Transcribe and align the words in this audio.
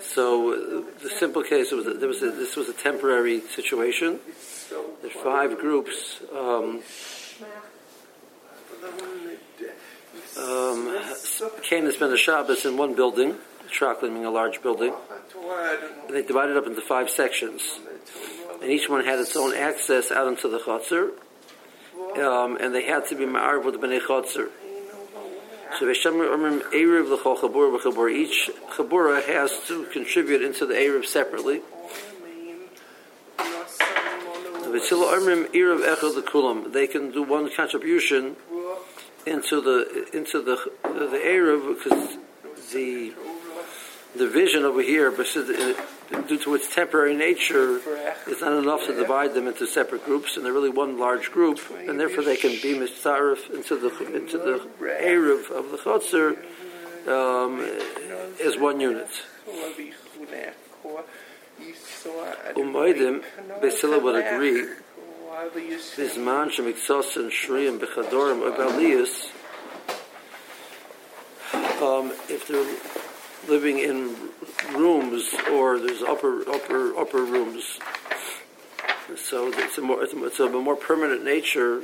So 0.00 0.84
the 1.02 1.10
simple 1.10 1.42
case 1.42 1.72
was 1.72 1.84
that 1.86 2.00
was 2.00 2.22
a, 2.22 2.30
this 2.30 2.56
was 2.56 2.68
a 2.68 2.72
temporary 2.72 3.40
situation. 3.40 4.20
There's 5.02 5.14
five 5.14 5.58
groups 5.58 6.20
um, 6.32 6.82
um, 10.38 10.98
came 11.62 11.84
to 11.84 11.92
spend 11.92 12.12
a 12.12 12.16
Shabbos 12.16 12.64
in 12.64 12.76
one 12.76 12.94
building, 12.94 13.36
Traklin 13.68 14.12
being 14.12 14.24
a 14.24 14.30
large 14.30 14.62
building. 14.62 14.94
And 16.06 16.16
they 16.16 16.22
divided 16.22 16.56
up 16.56 16.66
into 16.66 16.80
five 16.80 17.10
sections, 17.10 17.62
and 18.60 18.70
each 18.70 18.88
one 18.88 19.04
had 19.04 19.18
its 19.18 19.36
own 19.36 19.54
access 19.54 20.10
out 20.10 20.28
into 20.28 20.48
the 20.48 20.58
chutzner, 20.58 21.10
um, 22.18 22.56
and 22.56 22.74
they 22.74 22.84
had 22.84 23.06
to 23.06 23.14
be 23.14 23.24
ma'arv 23.24 23.64
with 23.64 23.80
the 23.80 23.86
bnei 23.86 24.00
chutzner. 24.00 24.48
So 25.78 25.86
Erev 25.86 27.08
l'chol 27.08 27.38
chabur. 27.38 28.12
Each 28.12 28.50
chabura 28.76 29.24
has 29.24 29.60
to 29.68 29.84
contribute 29.84 30.42
into 30.42 30.66
the 30.66 30.74
Erev 30.74 31.06
separately. 31.06 31.62
They 36.72 36.86
can 36.86 37.10
do 37.12 37.22
one 37.22 37.50
contribution 37.50 38.36
into 39.26 39.60
the 39.60 40.08
into 40.12 40.42
the 40.42 40.56
the 40.82 41.18
Erev 41.18 41.78
because 41.78 42.18
the 42.72 43.14
the 44.16 44.28
vision 44.28 44.64
over 44.64 44.82
here, 44.82 45.10
due 46.26 46.38
to 46.38 46.54
its 46.54 46.72
temporary 46.74 47.16
nature, 47.16 47.80
it's 48.26 48.40
not 48.40 48.52
enough 48.52 48.86
to 48.86 48.94
divide 48.94 49.34
them 49.34 49.46
into 49.46 49.66
separate 49.66 50.04
groups, 50.04 50.36
and 50.36 50.44
they're 50.44 50.52
really 50.52 50.70
one 50.70 50.98
large 50.98 51.30
group, 51.30 51.60
and 51.86 51.98
therefore 51.98 52.24
they 52.24 52.36
can 52.36 52.50
be 52.50 52.74
mistarif 52.74 53.50
into 53.50 53.76
the 53.76 53.90
into 54.14 54.38
the 54.38 54.66
erev 54.80 55.50
of 55.50 55.70
the 55.70 55.78
chotzer 55.78 56.36
um, 57.08 57.60
as 58.44 58.56
one 58.56 58.80
unit. 58.80 59.08
Umaydim, 62.54 63.22
Basila 63.60 64.02
would 64.02 64.24
agree. 64.24 64.66
Bisman 65.30 66.50
shemiksos 66.50 67.16
and 67.16 67.30
shriyim 67.30 67.78
bechadorim 67.78 68.42
or 68.42 68.52
um, 71.82 72.12
if 72.28 72.46
they're 72.46 73.09
living 73.48 73.78
in 73.78 74.16
rooms 74.74 75.34
or 75.52 75.78
there's 75.78 76.02
upper 76.02 76.48
upper 76.48 76.96
upper 76.96 77.24
rooms. 77.24 77.78
So 79.16 79.52
it's 79.52 79.78
a 79.78 79.80
more 79.80 80.04
it's 80.04 80.40
a, 80.40 80.44
a 80.44 80.50
more 80.50 80.76
permanent 80.76 81.24
nature. 81.24 81.82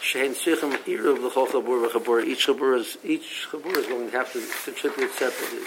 Shein 0.00 0.34
sichim 0.34 0.76
iruv 0.84 1.22
l'chol 1.22 1.48
chabur 1.48 1.88
v'chabur. 1.88 2.24
Each 2.24 2.46
chabur 2.46 2.78
is 2.78 2.98
each 3.04 3.48
chabur 3.50 3.76
is 3.76 3.86
going 3.86 4.10
to 4.10 4.16
have 4.16 4.32
to 4.32 4.46
contribute 4.64 5.12
separately. 5.12 5.64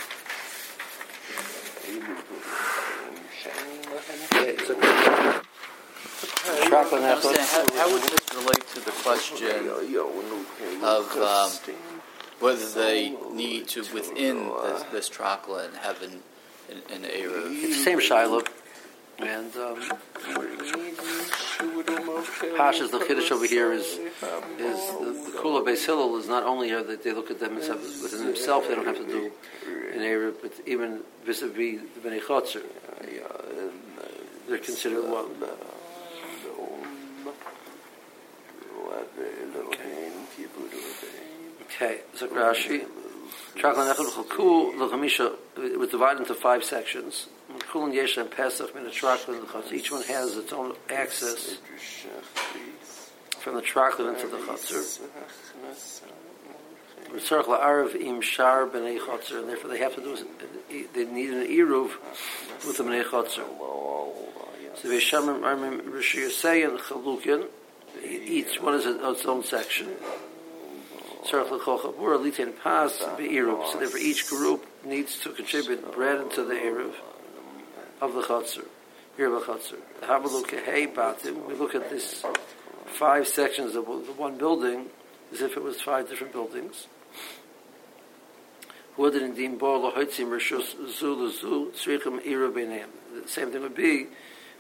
how, 6.69 7.65
how 7.75 7.91
would 7.91 8.03
this 8.03 8.33
relate 8.35 8.67
to 8.73 8.79
the 8.79 8.91
question 9.03 9.69
of 10.83 11.17
um, 11.17 11.52
whether 12.39 12.69
they 12.69 13.16
need 13.31 13.67
to 13.69 13.81
within 13.93 14.49
this, 14.63 14.83
this 14.91 15.09
trachla 15.09 15.73
have 15.77 16.02
an 16.02 16.21
an, 16.69 16.81
an. 16.93 17.05
It's 17.05 17.77
the 17.77 17.83
same 17.83 17.99
shiloh, 17.99 18.41
and 19.19 19.55
um, 19.55 19.81
Pasha's 22.58 22.91
the 22.91 22.99
chiddush 22.99 23.31
over 23.31 23.45
here 23.45 23.71
is 23.71 23.85
is 23.85 23.99
the, 24.59 25.31
the 25.31 25.38
Kula 25.38 25.65
Beis 25.65 25.85
Hillel 25.85 26.17
is 26.17 26.27
not 26.27 26.43
only 26.43 26.71
that 26.71 27.03
they 27.03 27.13
look 27.13 27.31
at 27.31 27.39
them 27.39 27.58
as 27.58 27.69
within 27.69 28.25
themselves, 28.25 28.67
they 28.67 28.75
don't 28.75 28.85
have 28.85 28.97
to 28.97 29.08
do 29.08 29.31
an 29.93 29.99
eruv, 29.99 30.35
but 30.41 30.52
even 30.65 31.02
vis-a-vis 31.25 31.81
the 31.95 32.09
Bnei 32.09 32.21
Chotzer, 32.21 32.64
they're 34.48 34.58
considered 34.59 35.09
one. 35.09 35.27
Okay, 41.80 42.02
so 42.15 42.27
Rashi. 42.30 42.86
L'Chamisha 43.55 45.36
was 45.77 45.89
divided 45.89 46.21
into 46.21 46.33
five 46.33 46.64
sections. 46.64 47.27
Kulin 47.71 47.92
Yesha 47.92 48.21
and 48.21 48.32
Pesach 48.32 48.73
Min 48.73 48.89
Trachlan 48.89 49.45
Each 49.71 49.92
one 49.92 50.02
has 50.04 50.37
its 50.37 50.52
own 50.54 50.73
access 50.89 51.58
from 53.39 53.55
the 53.55 53.61
Trachlan 53.61 54.16
into 54.16 54.27
the 54.27 54.37
Chatzar. 54.37 55.02
Circle 57.20 57.54
Arav 57.54 57.95
Im 57.95 58.21
Shar 58.21 58.66
Bnei 58.66 58.99
Chatzar, 58.99 59.42
and 59.42 59.49
therefore 59.49 59.70
they 59.70 59.77
have 59.77 59.93
to 59.95 60.02
do 60.02 60.17
they 60.95 61.05
need 61.05 61.30
an 61.30 61.45
eruv 61.45 61.92
with 62.66 62.77
the 62.77 62.83
Bnei 62.83 63.04
Chatzar. 63.04 63.45
So 64.77 64.89
Veshamim 64.89 65.42
Armim 65.42 65.93
Rishi 65.93 66.21
Yasayin 66.21 66.80
Chalukin. 66.80 67.45
Each 68.04 68.60
one 68.60 68.73
is 68.73 68.87
its 68.87 69.26
own 69.26 69.43
section. 69.43 69.89
So 71.30 71.43
therefore 73.80 73.99
each 73.99 74.30
group 74.30 74.65
needs 74.86 75.20
to 75.20 75.32
contribute 75.32 75.93
bread 75.93 76.21
into 76.21 76.43
the 76.45 76.54
Erev 76.54 76.93
of 77.99 78.14
the 78.14 78.21
Chatzar. 78.21 78.65
Erev 79.17 79.43
Chatzar. 79.43 79.80
We 81.48 81.54
look 81.55 81.76
at 81.76 81.89
this 81.89 82.23
five 82.86 83.27
sections 83.27 83.76
of 83.76 83.86
the 83.86 84.14
one 84.14 84.37
building 84.37 84.86
as 85.33 85.42
if 85.42 85.58
it 85.58 85.64
was 85.64 85.82
five 85.82 86.08
different 86.10 86.32
buildings. 86.32 86.87
The 88.95 89.11
same 93.26 93.52
thing 93.52 93.61
would 93.61 93.76
be 93.76 94.08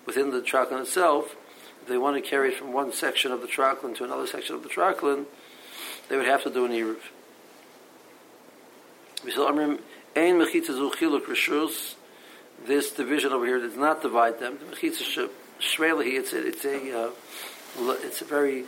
within 0.05 0.31
the 0.31 0.41
Traklin 0.41 0.81
itself. 0.81 1.35
If 1.81 1.87
they 1.87 1.97
want 1.97 2.21
to 2.21 2.29
carry 2.29 2.49
it 2.49 2.55
from 2.55 2.73
one 2.73 2.91
section 2.91 3.31
of 3.31 3.41
the 3.41 3.47
Traklin 3.47 3.95
to 3.95 4.03
another 4.03 4.27
section 4.27 4.55
of 4.55 4.63
the 4.63 4.69
Traklin, 4.69 5.25
they 6.09 6.17
would 6.17 6.27
have 6.27 6.43
to 6.43 6.49
do 6.49 6.65
an 6.65 6.71
Eruv. 6.71 6.99
This 12.65 12.91
division 12.91 13.31
over 13.31 13.45
here 13.45 13.59
does 13.59 13.75
not 13.77 14.01
divide 14.01 14.39
them. 14.39 14.57
The 14.57 14.75
mechitza 14.75 15.29
shvelahi, 15.59 16.17
it's 16.17 16.33
a, 16.33 16.47
it's 16.47 16.65
a, 16.65 17.07
uh, 17.07 17.11
it's 18.01 18.21
a 18.21 18.25
very 18.25 18.65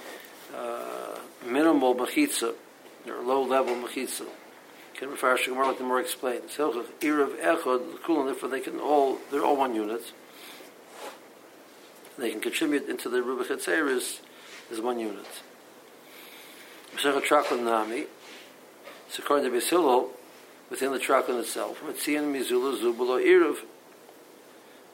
uh, 0.55 1.17
minimal 1.45 1.95
mechitza, 1.95 2.53
or 3.07 3.21
low 3.23 3.43
level 3.43 3.75
mechitza. 3.75 4.25
Can 4.95 5.09
refer 5.09 5.37
to 5.37 5.53
like 5.53 5.77
the 5.77 5.85
more 5.85 6.01
explained. 6.01 6.49
So 6.49 6.83
Eruv 6.99 7.39
echad 7.39 7.99
kulon, 7.99 8.25
therefore 8.25 8.49
they 8.49 8.59
can 8.59 8.79
all 8.79 9.17
they're 9.31 9.45
all 9.45 9.55
one 9.55 9.73
unit. 9.73 10.11
They 12.17 12.31
can 12.31 12.41
contribute 12.41 12.89
into 12.89 13.07
the 13.07 13.19
Rubichet 13.19 13.61
Seris 13.61 14.19
as 14.69 14.81
one 14.81 14.99
unit. 14.99 15.25
Traklin 16.99 17.63
Nami, 17.63 18.05
it's 19.07 19.19
according 19.19 19.49
to 19.49 19.57
Basilol, 19.57 20.09
within 20.69 20.91
the 20.91 20.99
Traklin 20.99 21.39
itself. 21.39 21.81
Matzian 21.81 22.33
Mizula 22.33 22.77
Zubulo 22.77 23.23
Iruv. 23.23 23.57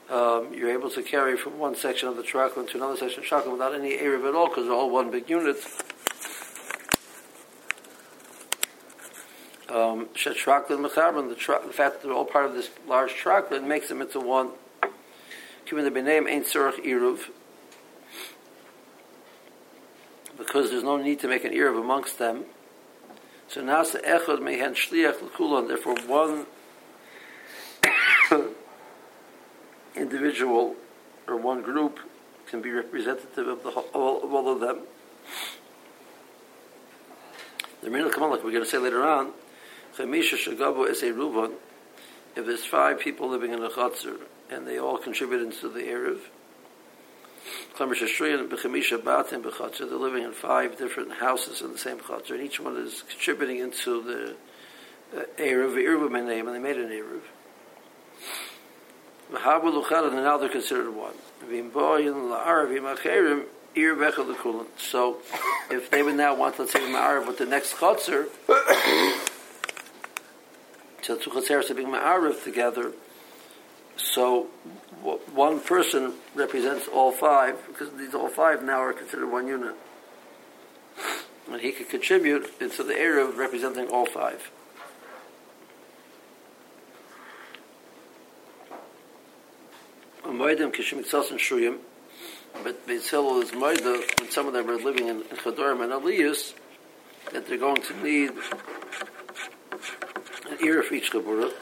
Um, 0.08 0.54
you're 0.54 0.70
able 0.70 0.88
to 0.90 1.02
carry 1.02 1.36
from 1.36 1.58
one 1.58 1.74
section 1.74 2.08
of 2.08 2.16
the 2.16 2.22
Traklin 2.22 2.68
to 2.70 2.76
another 2.76 2.96
section 2.96 3.24
of 3.24 3.28
Traklin 3.28 3.50
without 3.50 3.74
any 3.74 3.96
Erev 3.96 4.28
at 4.28 4.36
all 4.36 4.46
because 4.48 4.66
they're 4.66 4.74
all 4.74 4.88
one 4.88 5.10
big 5.10 5.28
unit. 5.28 5.56
Um, 9.68 10.06
the, 10.14 11.34
tra- 11.36 11.60
the 11.66 11.72
fact 11.72 11.94
that 11.94 12.02
they're 12.04 12.12
all 12.12 12.24
part 12.24 12.46
of 12.46 12.54
this 12.54 12.70
large 12.86 13.14
Traklin 13.14 13.66
makes 13.66 13.88
them 13.88 14.00
into 14.00 14.20
one. 14.20 14.50
The 15.66 15.72
Iruv, 15.76 17.30
because 20.36 20.70
there's 20.70 20.82
no 20.82 20.96
need 20.96 21.20
to 21.20 21.28
make 21.28 21.44
an 21.44 21.52
erev 21.52 21.80
amongst 21.80 22.18
them. 22.18 22.44
So 23.48 23.62
nasa 23.62 24.04
echad 24.04 24.42
mehen 24.42 24.74
shliach 24.74 25.22
l'kulon. 25.22 25.68
Therefore, 25.68 25.96
one 26.06 26.46
individual 29.96 30.74
or 31.26 31.36
one 31.36 31.62
group 31.62 32.00
can 32.46 32.60
be 32.60 32.70
representative 32.70 33.48
of 33.48 33.62
the 33.62 33.70
whole, 33.70 34.22
of 34.22 34.32
all 34.32 34.52
of 34.52 34.60
them. 34.60 34.80
The 37.82 37.90
Mirna 37.90 38.10
Kamalak, 38.10 38.42
we're 38.42 38.52
going 38.52 38.64
to 38.64 38.66
say 38.66 38.78
later 38.78 39.04
on, 39.04 39.32
Chamisha 39.96 40.36
Shagabu 40.36 40.88
is 40.88 41.02
a 41.02 41.12
Ruvan. 41.12 41.52
If 42.34 42.46
there's 42.46 42.64
five 42.64 43.00
people 43.00 43.28
living 43.28 43.52
in 43.52 43.62
a 43.62 43.68
chutzner 43.68 44.18
and 44.50 44.66
they 44.66 44.78
all 44.78 44.98
contribute 44.98 45.42
into 45.42 45.68
the 45.68 45.80
Erev, 45.80 46.18
they're 49.88 49.98
living 49.98 50.24
in 50.24 50.32
five 50.32 50.78
different 50.78 51.12
houses 51.12 51.60
in 51.60 51.72
the 51.72 51.78
same 51.78 51.98
chutzner, 51.98 52.32
and 52.32 52.42
each 52.42 52.60
one 52.60 52.76
is 52.76 53.02
contributing 53.08 53.58
into 53.58 54.02
the 54.02 54.36
uh, 55.16 55.24
Erev, 55.38 55.74
Erev 55.74 56.10
name, 56.26 56.46
and 56.46 56.56
they 56.56 56.60
made 56.60 56.76
an 56.76 56.88
Erev. 56.88 57.20
And 59.28 60.24
now 60.24 60.38
they're 60.38 60.48
considered 60.48 60.94
one. 60.94 61.14
So 64.78 65.18
if 65.70 65.90
they 65.90 66.02
would 66.02 66.14
now 66.14 66.34
want, 66.34 66.58
let's 66.58 66.72
say, 66.72 66.80
Ma'arav 66.80 67.26
with 67.26 67.38
the 67.38 67.46
next 67.46 67.74
Chotzer, 67.74 68.28
so 71.02 71.16
two 71.18 71.30
Chotzeres 71.30 71.70
are 71.70 71.74
being 71.74 71.88
Ma'arav 71.88 72.42
together, 72.44 72.92
so 73.96 74.48
one 75.34 75.60
person 75.60 76.14
represents 76.34 76.88
all 76.88 77.12
five, 77.12 77.56
because 77.68 77.92
these 77.98 78.14
all 78.14 78.28
five 78.28 78.62
now 78.62 78.80
are 78.80 78.92
considered 78.92 79.30
one 79.30 79.46
unit. 79.46 79.74
And 81.50 81.60
he 81.60 81.72
could 81.72 81.88
contribute 81.88 82.50
into 82.60 82.82
the 82.82 82.94
area 82.98 83.24
of 83.24 83.38
representing 83.38 83.88
all 83.88 84.06
five. 84.06 84.50
But 92.64 92.86
Beis 92.86 93.10
Hillel 93.10 93.42
is 93.42 93.50
moeda 93.52 94.02
when 94.18 94.30
some 94.30 94.46
of 94.46 94.52
them 94.54 94.68
are 94.68 94.76
living 94.76 95.08
in, 95.08 95.20
in 95.20 95.36
Chodorim 95.36 95.82
and 95.82 95.92
Aliyus, 95.92 96.54
that 97.32 97.46
they're 97.46 97.58
going 97.58 97.82
to 97.82 98.02
need 98.02 98.30
an 100.50 100.58
ear 100.64 100.82
for 100.82 100.94
each 100.94 101.12
Chabura. 101.12 101.52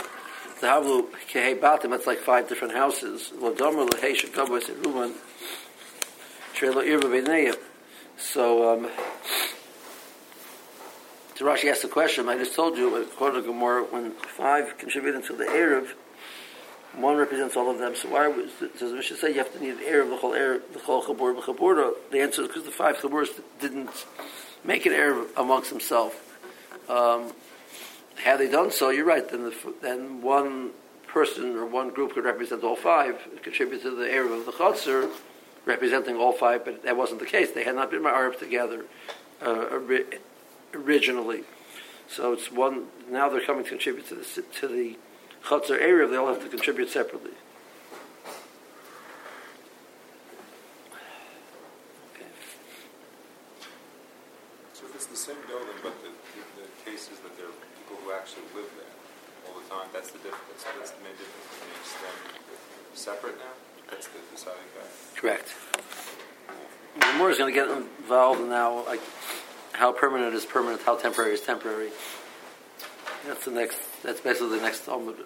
The 0.61 0.67
Havlu 0.69 1.07
Kehei 1.31 1.59
Batim, 1.59 1.91
that's 1.91 2.07
like 2.07 2.19
five 2.19 2.49
different 2.49 2.75
houses. 2.75 3.33
Lodomer 3.37 3.89
Lehei 3.89 4.15
Shekabos 4.15 4.71
Ruman, 4.83 5.13
Trelo 6.55 6.83
Beineyim. 7.03 7.57
So, 8.17 8.73
um, 8.73 8.91
so 11.35 11.45
Rashi 11.45 11.71
asked 11.71 11.83
the 11.83 11.89
question, 11.89 12.29
I 12.29 12.39
just 12.39 12.55
told 12.55 12.79
you, 12.79 12.95
according 13.03 13.43
to 13.43 13.49
Gemara, 13.49 13.83
when 13.85 14.13
five 14.13 14.79
contribute 14.79 15.17
into 15.17 15.35
the 15.35 15.45
Erev, 15.45 15.89
one 16.97 17.17
represents 17.17 17.57
all 17.57 17.71
of 17.71 17.79
them. 17.79 17.97
So 17.97 18.09
why 18.09 18.29
was 18.29 18.51
does 18.79 18.91
the 18.91 18.97
Mishnah 18.97 19.17
say 19.17 19.29
you 19.31 19.39
have 19.39 19.53
to 19.53 19.61
need 19.61 19.75
an 19.75 19.81
heir 19.85 20.07
the 20.07 20.17
whole 20.17 20.35
heir, 20.35 20.61
the 20.73 20.79
whole 20.79 21.03
chabur 21.03 21.37
b'chaburah? 21.37 21.93
The 22.13 22.21
answer 22.21 22.43
is 22.43 22.49
because 22.49 22.65
the 22.65 22.71
five 22.71 22.99
chaburas 22.99 23.29
didn't 23.61 24.07
make 24.65 24.87
an 24.87 24.93
heir 24.93 25.25
amongst 25.37 25.71
themselves. 25.71 26.15
Um, 26.89 27.33
had 28.17 28.39
they 28.39 28.51
done 28.51 28.71
so, 28.71 28.91
you're 28.91 29.05
right. 29.05 29.29
Then 29.29 29.45
the, 29.45 29.55
then 29.83 30.23
one 30.23 30.71
person 31.07 31.57
or 31.57 31.67
one 31.67 31.91
group 31.91 32.15
could 32.15 32.25
represent 32.25 32.65
all 32.65 32.77
five, 32.77 33.19
contribute 33.43 33.83
to 33.83 33.91
the 33.91 34.11
heir 34.11 34.33
of 34.33 34.47
the 34.47 34.53
chutzner, 34.53 35.11
representing 35.65 36.17
all 36.17 36.33
five. 36.33 36.65
But 36.65 36.83
that 36.85 36.97
wasn't 36.97 37.21
the 37.21 37.27
case. 37.27 37.53
They 37.53 37.65
had 37.65 37.75
not 37.75 37.91
been 37.91 38.03
ma'arab 38.03 38.39
together 38.39 38.85
uh, 39.43 39.81
originally. 40.75 41.45
So 42.09 42.33
it's 42.33 42.53
one. 42.53 42.87
Now 43.11 43.29
they're 43.29 43.45
coming 43.45 43.65
to 43.65 43.71
contribute 43.71 44.09
to 44.09 44.17
the 44.17 44.43
to 44.61 44.69
the 44.69 44.97
Chatzar 45.45 45.79
area, 45.79 46.09
they 46.09 46.17
all 46.17 46.29
have 46.29 46.43
to 46.43 46.49
contribute 46.49 46.89
separately. 46.89 47.37
Okay. 52.15 52.33
So 54.73 54.87
if 54.87 54.95
it's 54.95 55.07
the 55.07 55.17
same 55.17 55.37
building, 55.47 55.77
but 55.83 55.93
the, 56.01 56.09
the, 56.09 56.65
the 56.65 56.91
case 56.91 57.11
is 57.13 57.21
that 57.21 57.37
there 57.37 57.45
are 57.45 57.59
people 57.77 58.01
who 58.03 58.13
actually 58.13 58.49
live 58.57 58.73
there 58.73 58.89
all 59.47 59.61
the 59.61 59.69
time, 59.69 59.89
that's 60.05 60.13
the 60.13 60.29
difference. 60.29 60.65
That's 60.79 60.91
the 60.91 61.03
main 61.03 61.13
difference. 61.13 61.63
It 61.63 62.93
makes 62.93 63.01
separate 63.01 63.39
now. 63.39 63.45
That's 63.91 64.07
the 64.09 64.19
deciding 64.31 64.61
factor. 64.77 65.21
Correct. 65.21 65.55
The 67.01 67.19
more 67.19 67.31
is 67.31 67.39
going 67.39 67.55
to 67.55 67.59
get 67.59 67.71
involved 67.71 68.43
now, 68.43 68.85
like 68.85 69.01
how 69.73 69.93
permanent 69.93 70.35
is 70.35 70.45
permanent, 70.45 70.83
how 70.83 70.97
temporary 70.97 71.33
is 71.33 71.41
temporary. 71.41 71.89
That's 73.27 73.47
the 73.47 73.51
next. 73.51 73.79
That's 74.03 74.21
basically 74.21 74.59
the 74.59 74.63
next 74.63 74.85
Talmud. 74.85 75.17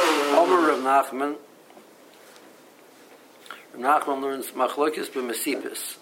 Omer 0.00 0.68
Rav 0.68 0.80
Nachman. 0.80 1.36
Nachman 3.76 4.20
learns 4.20 4.46
machlokes 4.48 5.08
b'mesipis. 5.10 5.98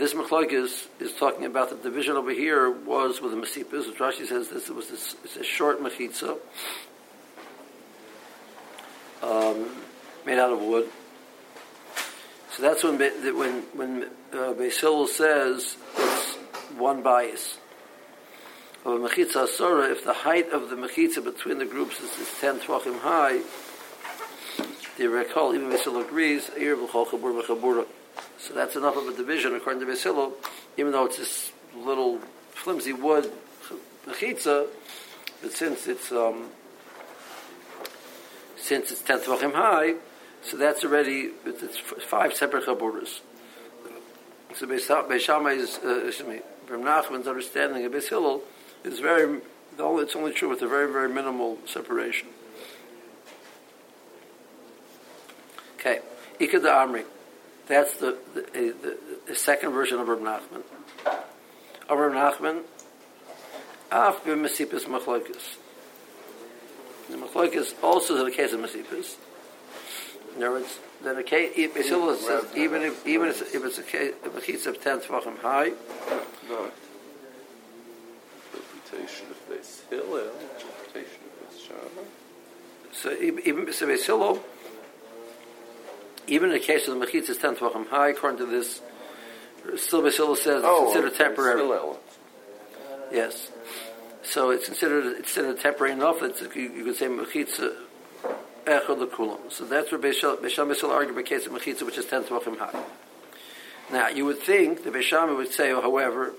This 0.00 0.14
machlokes 0.14 0.86
is 0.98 1.12
talking 1.12 1.44
about 1.44 1.68
the 1.68 1.76
division 1.76 2.16
over 2.16 2.30
here 2.30 2.70
was 2.70 3.20
with 3.20 3.32
the 3.32 3.36
mesipis, 3.36 3.86
which 3.86 3.98
Rashi 3.98 4.26
says 4.26 4.48
this 4.48 4.70
was 4.70 4.88
this, 4.88 5.14
it's 5.22 5.36
a 5.36 5.44
short 5.44 5.82
mechitza 5.82 6.38
um, 9.22 9.68
made 10.24 10.38
out 10.38 10.54
of 10.54 10.62
wood. 10.62 10.88
So 12.52 12.62
that's 12.62 12.82
when 12.82 12.98
when 12.98 13.60
when 13.74 14.10
uh, 14.32 14.54
Basil 14.54 15.06
says 15.06 15.76
it's 15.98 16.34
one 16.78 17.02
bias. 17.02 17.58
Of 18.86 18.92
a 18.92 19.06
mechitza 19.06 19.42
asura, 19.44 19.90
if 19.90 20.02
the 20.02 20.14
height 20.14 20.48
of 20.48 20.70
the 20.70 20.76
mechitza 20.76 21.22
between 21.22 21.58
the 21.58 21.66
groups 21.66 22.00
is, 22.00 22.18
is 22.20 22.32
ten 22.40 22.58
tvachim 22.58 23.00
high, 23.00 23.42
the 24.96 25.08
recall 25.08 25.54
even 25.54 25.68
Basil 25.68 26.00
agrees. 26.00 26.48
So 28.40 28.54
that's 28.54 28.74
enough 28.74 28.96
of 28.96 29.06
a 29.06 29.12
division 29.12 29.54
according 29.54 29.80
to 29.80 29.86
Basil, 29.86 30.32
even 30.78 30.92
though 30.92 31.04
it's 31.04 31.18
this 31.18 31.52
little 31.76 32.18
flimsy 32.52 32.94
wood 32.94 33.30
mechitza, 34.06 34.66
but 35.42 35.52
since 35.52 35.86
it's 35.86 36.10
um, 36.10 36.48
since 38.56 38.90
it's 38.90 39.02
ten 39.02 39.18
tvachim 39.18 39.52
high, 39.52 39.96
so 40.42 40.56
that's 40.56 40.82
already 40.84 41.32
it's 41.44 41.78
five 41.78 42.32
separate 42.32 42.64
chaburas. 42.64 43.20
So 44.54 44.66
Beis 44.66 45.58
is, 45.58 45.78
uh, 45.84 46.06
excuse 46.06 46.28
me, 46.28 46.40
from 46.66 46.82
Nachman's 46.82 47.28
understanding 47.28 47.84
of 47.84 47.92
Beis 47.92 48.08
Hillel 48.08 48.42
is 48.84 48.98
very, 49.00 49.40
it's 49.78 50.16
only 50.16 50.32
true 50.32 50.48
with 50.48 50.62
a 50.62 50.66
very, 50.66 50.90
very 50.90 51.08
minimal 51.08 51.58
separation. 51.66 52.28
Okay, 55.78 56.00
Ikad 56.40 56.62
Amri. 56.62 57.04
That's 57.70 57.94
the, 57.98 58.18
the, 58.34 58.40
the, 58.82 58.98
the, 59.28 59.34
second 59.36 59.70
version 59.70 60.00
of 60.00 60.08
Reb 60.08 60.18
Nachman. 60.18 60.64
Of 61.88 61.98
Reb 61.98 62.12
Nachman, 62.12 62.62
Af 63.92 64.24
b'Mesipis 64.24 64.86
Machlokes. 64.86 65.54
The 67.08 67.16
Machlokes 67.16 67.74
also 67.80 68.14
is 68.14 68.20
in 68.20 68.26
the 68.26 68.32
case 68.32 68.52
of 68.52 68.58
Mesipis. 68.58 69.14
In 70.36 70.42
other 70.42 70.50
words, 70.50 70.80
then 71.04 71.16
a 71.16 71.22
case, 71.22 71.72
Basil 71.72 72.16
says 72.16 72.44
even 72.56 72.82
if 72.82 73.06
even 73.06 73.28
if 73.28 73.40
it's 73.54 73.78
a 73.78 73.82
case 73.84 74.14
if 74.24 74.36
a 74.36 74.40
case 74.40 74.66
of 74.66 74.82
ten 74.82 74.98
tvachim 74.98 75.38
high. 75.38 75.70
No. 76.48 76.72
Reputation 78.52 79.28
of 79.30 79.48
this 79.48 79.84
Hillel, 79.88 80.26
reputation 80.26 81.20
of 81.22 81.52
this 81.52 81.62
Shammai. 81.62 82.08
So 82.92 83.12
even 83.12 83.72
so, 83.72 83.86
Basil, 83.86 84.42
even 86.26 86.50
in 86.50 86.54
the 86.54 86.64
case 86.64 86.86
of 86.88 86.98
the 86.98 87.06
mechitza 87.06 87.30
is 87.30 87.38
ten 87.38 87.56
tvachim 87.56 87.88
high, 87.88 88.10
according 88.10 88.38
to 88.38 88.46
this, 88.46 88.80
still 89.76 90.02
Basil 90.02 90.36
says 90.36 90.62
oh, 90.64 90.84
it's 90.84 90.94
considered 90.94 91.16
temporary. 91.16 91.96
Yes. 93.12 93.50
So 94.22 94.50
it's 94.50 94.66
considered 94.66 95.06
it's 95.18 95.34
considered 95.34 95.60
temporary 95.60 95.92
enough 95.92 96.20
that 96.20 96.40
you, 96.54 96.62
you 96.62 96.84
could 96.84 96.96
say 96.96 97.06
mechitza 97.06 97.74
echad 98.64 99.08
lekulam. 99.08 99.50
So 99.50 99.64
that's 99.64 99.90
where 99.90 100.00
Beisham 100.00 100.36
Beisham 100.38 100.90
argue 100.90 101.14
by 101.14 101.22
case 101.22 101.46
of 101.46 101.52
mechitza, 101.52 101.82
which 101.84 101.98
is 101.98 102.06
ten 102.06 102.24
tvachim 102.24 102.58
high. 102.58 102.84
Now 103.92 104.08
you 104.08 104.24
would 104.26 104.38
think 104.38 104.84
the 104.84 104.90
Beisham 104.90 105.36
would 105.36 105.52
say, 105.52 105.72
oh, 105.72 105.80
however, 105.80 106.32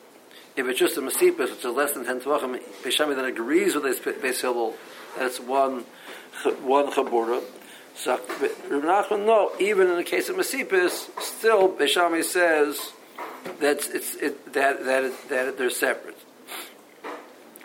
if 0.55 0.65
it's 0.67 0.79
just 0.79 0.97
a 0.97 1.01
masipus, 1.01 1.49
which 1.51 1.65
is 1.65 1.65
less 1.65 1.93
than 1.93 2.05
ten 2.05 2.21
tvachim, 2.21 2.61
Beisham 2.83 3.15
then 3.15 3.25
agrees 3.25 3.75
with 3.75 3.83
this 3.83 3.99
Beis 3.99 4.41
Hillel 4.41 4.75
that 5.17 5.25
it's 5.27 5.39
one 5.39 5.85
one 6.61 6.91
chabura. 6.91 7.43
So 7.95 8.19
Reb 8.69 8.83
Nachman, 8.83 9.25
no, 9.25 9.51
even 9.59 9.89
in 9.89 9.97
the 9.97 10.03
case 10.03 10.29
of 10.29 10.35
masipus, 10.35 11.09
still 11.21 11.69
Beishami 11.69 12.23
says 12.23 12.93
that 13.59 13.87
it's 13.93 14.15
it, 14.15 14.53
that 14.53 14.85
that 14.85 15.29
that 15.29 15.57
they're 15.57 15.69
separate. 15.69 16.17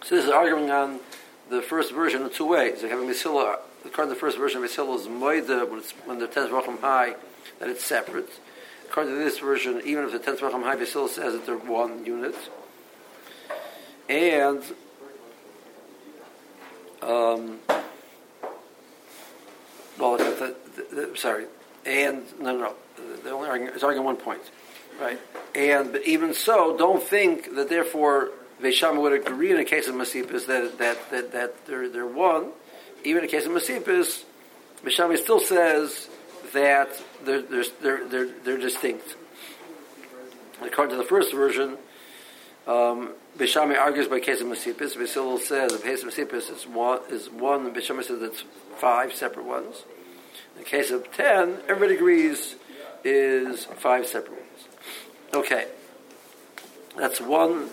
So 0.04 0.14
this 0.16 0.24
is 0.24 0.30
arguing 0.30 0.70
on 0.70 1.00
the 1.48 1.62
first 1.62 1.92
version 1.92 2.22
in 2.22 2.30
two 2.30 2.46
ways. 2.46 2.82
They 2.82 2.88
have 2.88 3.00
a 3.00 3.04
Misila 3.04 3.58
according 3.86 4.10
to 4.10 4.14
the 4.14 4.20
first 4.20 4.36
version 4.36 4.62
of 4.62 4.64
is 4.64 4.74
moida 5.06 5.68
when, 5.68 5.80
when 6.04 6.18
the 6.18 6.26
tenth 6.26 6.50
racham 6.50 6.80
high 6.80 7.14
that 7.58 7.68
it's 7.68 7.84
separate. 7.84 8.28
According 8.88 9.14
to 9.14 9.18
this 9.18 9.38
version, 9.38 9.80
even 9.84 10.04
if 10.04 10.12
the 10.12 10.18
tenth 10.18 10.40
racham 10.40 10.62
high, 10.62 10.76
Yisrael 10.76 11.08
says 11.08 11.32
that 11.32 11.46
they're 11.46 11.56
one 11.56 12.04
unit. 12.04 12.34
And 14.08 14.62
um, 17.02 17.58
well, 19.98 20.16
the, 20.16 20.54
the, 20.76 20.94
the, 20.94 21.16
sorry, 21.16 21.46
and 21.84 22.22
no, 22.40 22.56
no, 22.56 22.58
no, 22.58 23.16
they're 23.22 23.34
only 23.34 23.48
arguing, 23.48 23.72
it's 23.74 23.84
arguing 23.84 24.04
one 24.04 24.16
point, 24.16 24.42
right? 25.00 25.20
And 25.54 25.92
but 25.92 26.06
even 26.06 26.34
so, 26.34 26.76
don't 26.76 27.02
think 27.02 27.54
that 27.54 27.68
therefore 27.68 28.30
Veisham 28.62 29.00
would 29.00 29.12
agree 29.12 29.50
in 29.50 29.58
a 29.58 29.64
case 29.64 29.88
of 29.88 29.94
Masipis 29.94 30.46
that 30.46 30.78
that 30.78 31.10
that, 31.10 31.32
that 31.32 31.66
they're 31.66 31.88
they're 31.88 32.06
one 32.06 32.52
even 33.06 33.22
in 33.22 33.30
the 33.30 33.30
case 33.30 33.46
of 33.46 33.52
Masipis, 33.52 34.24
Mishami 34.84 35.16
still 35.16 35.38
says 35.38 36.08
that 36.52 36.88
they're, 37.24 37.42
they're, 37.42 37.64
they're, 38.08 38.28
they're, 38.44 38.58
distinct. 38.58 39.16
According 40.60 40.96
to 40.96 40.96
the 40.96 41.08
first 41.08 41.32
version, 41.32 41.76
um, 42.66 43.10
Bishami 43.38 43.78
argues 43.78 44.08
by 44.08 44.20
case 44.20 44.40
of 44.40 44.48
Masipis. 44.48 44.98
Basil 44.98 45.38
says 45.38 45.72
the 45.72 45.78
case 45.78 46.02
of 46.02 46.08
Masipis 46.08 46.50
is 46.50 46.66
one, 46.66 47.00
is 47.10 47.30
one 47.30 47.72
Bishami 47.72 48.02
says 48.02 48.22
it's 48.22 48.44
five 48.78 49.12
separate 49.14 49.46
ones. 49.46 49.84
In 50.54 50.62
the 50.62 50.68
case 50.68 50.90
of 50.90 51.12
ten, 51.12 51.58
everybody 51.68 51.94
agrees 51.94 52.56
is 53.04 53.66
five 53.66 54.06
separate 54.06 54.38
ones. 54.38 54.68
Okay, 55.34 55.66
that's 56.96 57.20
one 57.20 57.68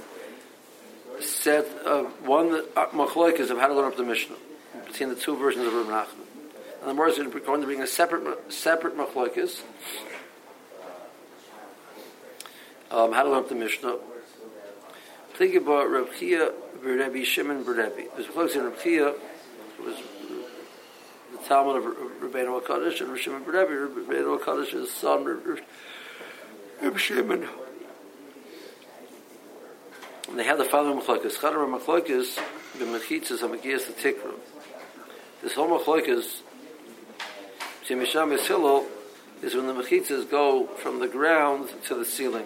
set 1.20 1.66
of 1.86 2.28
one 2.28 2.64
uh, 2.76 2.86
of 2.86 3.58
how 3.60 3.68
to 3.68 3.74
learn 3.74 3.86
up 3.86 3.98
the 3.98 4.04
Mishnah 4.04 4.36
between 4.86 5.10
the 5.10 5.16
two 5.16 5.36
versions 5.38 5.66
of 5.66 5.74
Rav 5.74 5.88
Nachman. 5.88 6.26
And 6.82 6.90
the 6.90 6.94
Morris 6.94 7.18
is 7.18 7.28
going 7.28 7.62
to 7.62 7.66
bring 7.66 7.82
a 7.82 7.88
separate 7.88 8.52
separate 8.52 8.98
machloikas. 8.98 9.62
Um, 12.92 13.12
how 13.14 13.24
to 13.24 13.30
learn 13.30 13.40
up 13.40 13.50
the 13.50 13.56
Mishnah. 13.56 13.98
Think 15.36 15.56
about 15.56 15.90
Rav 15.90 16.16
Chia, 16.20 16.52
Rebbe 16.82 17.26
Shimon, 17.26 17.66
Rebbe. 17.66 18.04
There's 18.16 18.28
a 18.28 18.32
close 18.32 18.56
in 18.56 18.66
Rav 18.66 18.84
Chia, 18.84 19.16
was 19.84 19.96
the 21.32 21.38
Talmud 21.48 21.78
of 21.78 21.84
Rabbeinu 22.22 22.62
HaKadosh, 22.62 23.02
and 23.02 23.10
Rav 23.10 23.20
Shimon 23.20 23.44
Rebbe, 23.44 23.72
Rabbeinu 23.72 24.40
HaKadosh's 24.40 24.92
son, 24.92 25.26
Rav 26.82 27.00
Shimon. 27.02 27.48
And 30.30 30.38
they 30.38 30.44
have 30.44 30.60
the 30.60 30.66
following 30.66 31.00
machlokas. 31.02 31.38
Chadar 31.38 31.68
machlokas, 31.68 32.40
the 32.78 32.86
mechitzas, 32.86 33.40
hamagias, 33.40 33.88
the 33.88 33.94
tikra. 33.94 34.34
This 35.42 35.54
whole 35.54 35.80
machlokas, 35.80 36.42
Shemisham 37.88 38.40
Hillel, 38.40 38.86
is 39.42 39.56
when 39.56 39.66
the 39.66 39.74
mechitzas 39.74 40.30
go 40.30 40.68
from 40.78 41.00
the 41.00 41.08
ground 41.08 41.70
to 41.88 41.96
the 41.96 42.06
ceiling. 42.06 42.46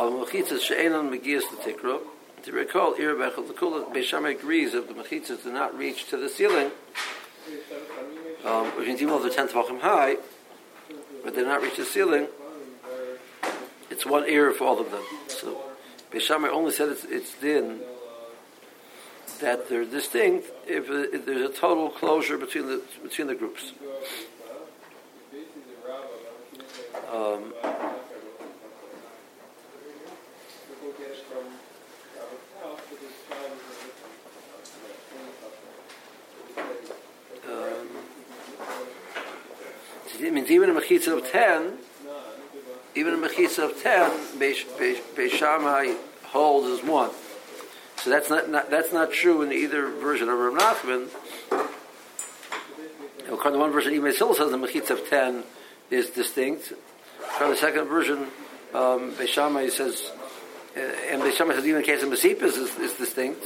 Al 0.00 0.12
mechitzas 0.12 0.62
she'enon 0.62 1.10
megias 1.10 1.42
the 1.50 1.56
tikra. 1.56 2.00
To 2.44 2.52
recall, 2.52 2.94
Irabechel 2.94 3.46
the 3.46 3.52
Kula, 3.52 3.92
Beisham 3.94 4.26
agrees 4.30 4.72
if 4.72 4.88
the 4.88 4.94
mechitzas 4.94 5.42
do 5.42 5.52
not 5.52 5.76
reach 5.76 6.08
to 6.08 6.16
the 6.16 6.30
ceiling, 6.30 6.70
um, 8.46 8.68
which 8.78 8.86
means 8.86 9.02
even 9.02 9.12
though 9.12 9.22
they're 9.22 9.46
10 9.46 9.48
high, 9.80 10.16
but 11.22 11.34
they 11.34 11.42
do 11.42 11.46
not 11.46 11.60
reach 11.60 11.76
the 11.76 11.84
ceiling, 11.84 12.28
it's 13.90 14.06
one 14.06 14.26
ear 14.26 14.50
for 14.52 14.64
all 14.64 14.80
of 14.80 14.90
them. 14.90 15.02
So 15.28 15.60
Beishamai 16.10 16.48
only 16.48 16.72
said 16.72 16.88
it's, 16.88 17.04
it's 17.04 17.34
din 17.34 17.80
that 19.42 19.68
they're 19.68 19.84
distinct 19.84 20.48
if, 20.66 20.86
if, 20.88 21.26
there's 21.26 21.50
a 21.50 21.52
total 21.52 21.90
closure 21.90 22.38
between 22.38 22.68
the 22.68 22.82
between 23.02 23.26
the 23.26 23.34
groups. 23.34 23.72
Um, 27.12 27.52
it 40.22 40.32
means 40.32 40.50
even 40.50 40.70
a 40.70 40.74
mechitza 40.74 41.18
of 41.18 41.30
ten, 41.30 41.78
even 42.94 43.14
a 43.14 43.16
mechitza 43.16 43.70
of 43.70 43.82
ten, 43.82 44.10
Beishamai 44.38 45.96
holds 46.24 46.66
as 46.68 46.86
one. 46.86 47.10
So 47.96 48.10
that's 48.10 48.30
not, 48.30 48.48
not, 48.48 48.70
that's 48.70 48.92
not 48.92 49.12
true 49.12 49.42
in 49.42 49.52
either 49.52 49.88
version 49.88 50.28
of 50.28 50.38
Rav 50.38 50.54
Nachman. 50.54 51.08
According 53.26 53.52
to 53.52 53.58
one 53.58 53.72
version, 53.72 53.92
even 53.92 54.14
Hill 54.14 54.34
says 54.34 54.50
the 54.50 54.56
mechitza 54.56 54.90
of 54.90 55.08
ten 55.08 55.44
is 55.90 56.10
distinct. 56.10 56.72
According 57.22 57.56
to 57.56 57.60
the 57.60 57.66
second 57.66 57.88
version, 57.88 58.18
um, 58.74 59.12
Beishamai 59.12 59.70
says, 59.70 60.10
uh, 60.76 60.80
and 60.80 61.22
Beishamai 61.22 61.54
says 61.54 61.64
even 61.66 61.76
in 61.76 61.82
the 61.82 61.86
case 61.86 62.02
of 62.02 62.08
Mesipas 62.08 62.56
is, 62.56 62.74
is 62.76 62.94
distinct. 62.94 63.44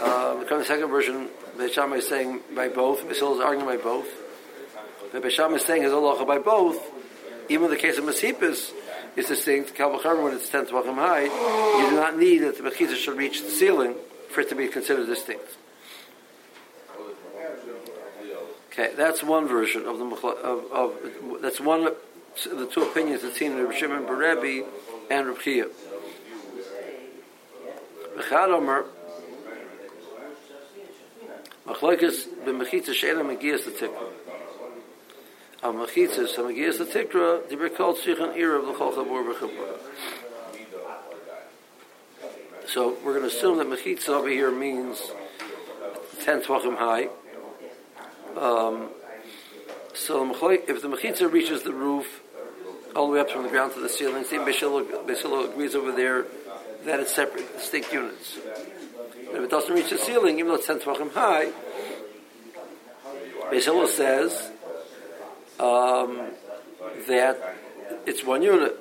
Uh, 0.00 0.38
according 0.40 0.48
to 0.48 0.56
the 0.58 0.64
second 0.64 0.88
version, 0.88 1.28
Beishamai 1.56 1.98
is 1.98 2.08
saying 2.08 2.40
by 2.54 2.68
both. 2.68 3.02
Hill 3.16 3.34
is 3.34 3.40
arguing 3.40 3.66
by 3.66 3.76
both. 3.76 4.08
But 5.12 5.22
Beishamai 5.22 5.56
is 5.56 5.64
saying 5.64 5.82
his 5.82 5.92
halacha 5.92 6.26
by 6.26 6.38
both. 6.38 6.78
Even 7.48 7.64
in 7.64 7.70
the 7.70 7.76
case 7.76 7.98
of 7.98 8.04
Mesipas, 8.04 8.72
is 9.16 9.26
distinct. 9.26 9.74
Kalvachar, 9.74 10.22
when 10.22 10.34
it's 10.34 10.48
10 10.48 10.66
tvachim 10.66 10.94
high, 10.94 11.24
you 11.24 11.90
do 11.90 11.96
not 11.96 12.18
need 12.18 12.38
that 12.38 12.56
the 12.56 12.62
mechitza 12.68 12.96
should 12.96 13.16
reach 13.16 13.42
the 13.42 13.50
ceiling 13.50 13.94
for 14.30 14.42
it 14.42 14.48
to 14.48 14.54
be 14.54 14.68
considered 14.68 15.06
distinct. 15.06 15.56
Okay, 18.72 18.92
that's 18.96 19.22
one 19.22 19.48
version 19.48 19.84
of 19.84 19.98
the 19.98 20.04
of, 20.04 20.72
of 20.72 21.42
that's 21.42 21.60
one 21.60 21.88
of 21.88 21.96
the 22.44 22.66
two 22.66 22.82
opinions 22.82 23.22
that's 23.22 23.36
seen 23.36 23.52
in 23.52 23.64
Reb 23.64 23.74
Shimon 23.74 24.04
Berebi 24.04 24.64
and 25.10 25.26
Reb 25.26 25.40
Chia. 25.40 25.66
Bechad 28.16 28.48
Omer, 28.48 28.84
Machloikis 31.66 32.28
b'mechitza 32.44 32.94
she'ena 32.94 33.24
megias 33.24 33.64
the 33.64 33.72
tikva. 33.72 34.29
Al 35.62 35.74
mechitzas, 35.74 36.38
al 36.38 36.44
megias 36.44 36.78
the 36.78 36.86
tikra, 36.86 37.46
the 37.48 37.56
recalled 37.56 37.98
shichan 37.98 38.34
ear 38.34 38.56
of 38.56 38.64
the 38.64 38.72
chol 38.72 38.94
chabur 38.94 39.34
b'chibur. 39.34 39.78
So 42.66 42.96
we're 43.04 43.18
going 43.18 43.28
to 43.28 43.36
assume 43.36 43.58
that 43.58 43.66
mechitza 43.66 44.08
over 44.08 44.28
here 44.28 44.50
means 44.50 45.12
ten 46.22 46.40
tvachim 46.40 46.78
high. 46.78 47.08
Um, 48.36 48.88
so 49.92 50.24
if 50.30 50.80
the 50.80 50.88
mechitza 50.88 51.30
reaches 51.30 51.62
the 51.62 51.72
roof, 51.72 52.22
all 52.96 53.08
the 53.08 53.12
way 53.12 53.20
up 53.20 53.30
from 53.30 53.42
the 53.42 53.50
ground 53.50 53.74
to 53.74 53.80
the 53.80 53.88
ceiling, 53.88 54.24
see 54.24 54.38
Beisilo 54.38 55.52
agrees 55.52 55.74
over 55.74 55.92
there 55.92 56.24
that 56.86 57.00
it's 57.00 57.14
separate, 57.14 57.52
distinct 57.58 57.92
units. 57.92 58.38
If 58.38 59.44
it 59.44 59.50
doesn't 59.50 59.74
reach 59.74 59.90
the 59.90 59.98
ceiling, 59.98 60.38
even 60.38 60.48
though 60.48 60.54
it's 60.54 60.66
ten 60.66 60.78
tvachim 60.78 61.12
high, 61.12 61.52
Beisilo 63.50 63.86
says 63.86 64.50
um, 65.60 66.30
that 67.06 67.56
it's 68.06 68.24
one 68.24 68.42
unit. 68.42 68.76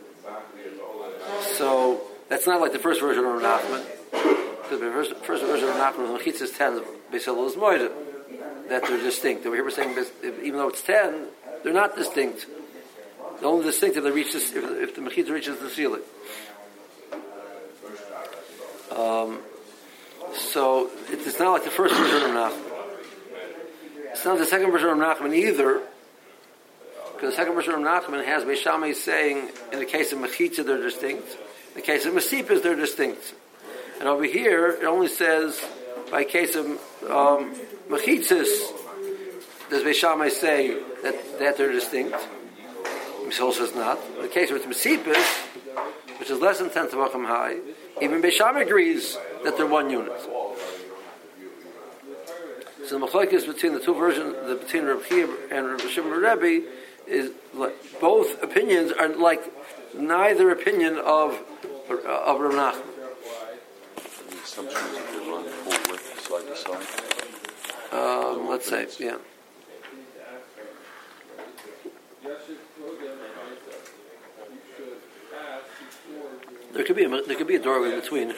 So 1.57 2.01
that's 2.29 2.47
not 2.47 2.61
like 2.61 2.71
the 2.71 2.79
first 2.79 3.01
version 3.01 3.25
of 3.25 3.41
Nachman. 3.41 3.83
The 4.69 4.77
first, 4.77 5.15
first 5.17 5.43
version 5.43 5.67
of 5.69 5.75
Nachman, 5.75 6.07
the 6.07 6.23
Mechitza 6.23 6.43
is 6.43 6.51
ten, 6.51 6.81
Beisilo 7.11 7.47
is 7.47 7.55
Moida. 7.55 7.91
That 8.69 8.83
they're 8.83 8.97
distinct. 8.97 9.45
Over 9.45 9.55
here 9.55 9.65
we're 9.65 9.71
saying 9.71 9.97
even 10.23 10.59
though 10.59 10.69
it's 10.69 10.81
ten, 10.81 11.27
they're 11.63 11.73
not 11.73 11.95
distinct. 11.95 12.45
They're 13.39 13.49
only 13.49 13.65
distinct 13.65 13.97
if 13.97 14.03
they 14.03 14.11
reach 14.11 14.33
this, 14.33 14.53
if, 14.53 14.63
if 14.63 14.95
the 14.95 15.01
Mechitza 15.01 15.31
reaches 15.31 15.59
the 15.59 15.69
ceiling. 15.69 16.01
Um, 18.95 19.39
so 20.35 20.89
it's 21.09 21.39
not 21.39 21.51
like 21.51 21.63
the 21.63 21.71
first 21.71 21.95
version 21.95 22.29
of 22.29 22.35
Nachman. 22.35 22.65
It's 24.11 24.25
not 24.25 24.37
the 24.37 24.45
second 24.45 24.71
version 24.71 24.89
of 24.89 24.97
Nachman 24.97 25.33
either, 25.33 25.81
because 27.19 27.35
the 27.35 27.35
second 27.35 27.55
version 27.55 27.73
of 27.73 27.81
Nachman 27.81 28.23
has 28.23 28.45
Beishamai 28.45 28.95
saying, 28.95 29.49
in 29.73 29.79
the 29.79 29.85
case 29.85 30.13
of 30.13 30.19
Mechitza, 30.19 30.65
they're 30.65 30.81
distinct. 30.81 31.27
In 31.67 31.73
the 31.75 31.81
case 31.81 32.05
of 32.05 32.13
Mesipas, 32.13 32.63
they're 32.63 32.77
distinct. 32.77 33.33
And 33.99 34.07
over 34.07 34.23
here, 34.23 34.69
it 34.69 34.85
only 34.85 35.09
says, 35.09 35.61
by 36.09 36.23
case 36.23 36.55
of 36.55 36.65
um, 37.09 37.53
Mechitzas, 37.89 38.47
does 39.69 39.83
Beishamai 39.83 40.31
say 40.31 40.81
that, 41.03 41.39
that 41.39 41.57
they're 41.57 41.73
distinct? 41.73 42.15
Mishol 43.25 43.51
says 43.51 43.75
not. 43.75 43.99
In 44.15 44.21
the 44.21 44.29
case 44.29 44.49
of 44.49 44.61
Mesipas, 44.61 45.45
which 46.19 46.29
is 46.29 46.39
less 46.39 46.59
than 46.59 46.69
10 46.69 46.87
Tavachim 46.87 47.25
high, 47.25 47.57
even 48.01 48.21
Beishamai 48.21 48.61
agrees 48.61 49.17
that 49.43 49.57
they're 49.57 49.67
one 49.67 49.89
unit. 49.89 50.21
So 52.89 52.97
the 52.97 53.05
machlokes 53.05 53.45
between 53.45 53.73
the 53.73 53.81
two 53.81 53.93
versions, 53.93 54.35
the, 54.47 54.55
between 54.55 54.85
Chia 55.03 55.27
and 55.51 55.67
Rav 55.67 55.81
Shimon 55.81 56.11
Rebbe, 56.11 56.65
is 57.09 57.31
like, 57.53 57.75
both 57.99 58.41
opinions 58.43 58.91
are 58.91 59.09
like 59.09 59.41
neither 59.93 60.51
opinion 60.51 60.97
of 60.97 61.39
of 61.89 62.39
Rav 62.39 62.53
Nachman. 62.53 62.85
They 64.55 64.65
run 65.29 65.43
full 65.43 65.91
width 65.91 66.07
side 66.27 66.45
to 66.47 66.55
side. 66.55 66.87
Um, 67.91 68.47
let's 68.47 68.67
say, 68.69 68.87
yeah. 68.99 69.17
There 76.73 76.83
could 76.83 76.95
be 76.95 77.03
a, 77.03 77.09
there 77.09 77.35
could 77.35 77.47
be 77.47 77.55
a 77.55 77.59
doorway 77.59 77.99
between. 77.99 78.33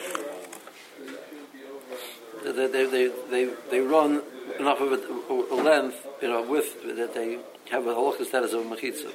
They, 2.44 2.66
they, 2.66 2.86
they, 2.86 3.10
they, 3.30 3.44
they 3.70 3.80
run 3.80 4.22
enough 4.58 4.80
of 4.80 4.92
it, 4.92 5.04
a 5.30 5.54
length, 5.54 6.06
you 6.20 6.28
know, 6.28 6.42
width 6.42 6.82
that 6.82 7.14
they 7.14 7.38
have 7.72 7.86
a 7.86 7.94
halakha 7.94 8.26
status 8.26 8.52
of 8.52 8.60
a 8.60 8.76
mechitza. 8.76 9.10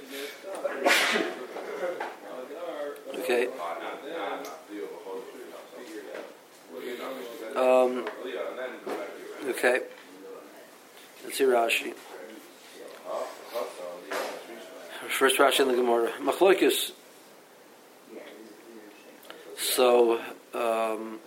Okay. 3.19 3.47
Um, 7.55 8.07
okay. 9.45 9.81
Let's 11.23 11.37
see 11.37 11.43
Rashi. 11.43 11.93
First 15.09 15.37
Rashi 15.37 15.59
in 15.59 15.67
the 15.67 15.75
Gemara. 15.75 16.09
Machloikis. 16.19 16.93
So, 19.57 20.19
um, 20.55 21.19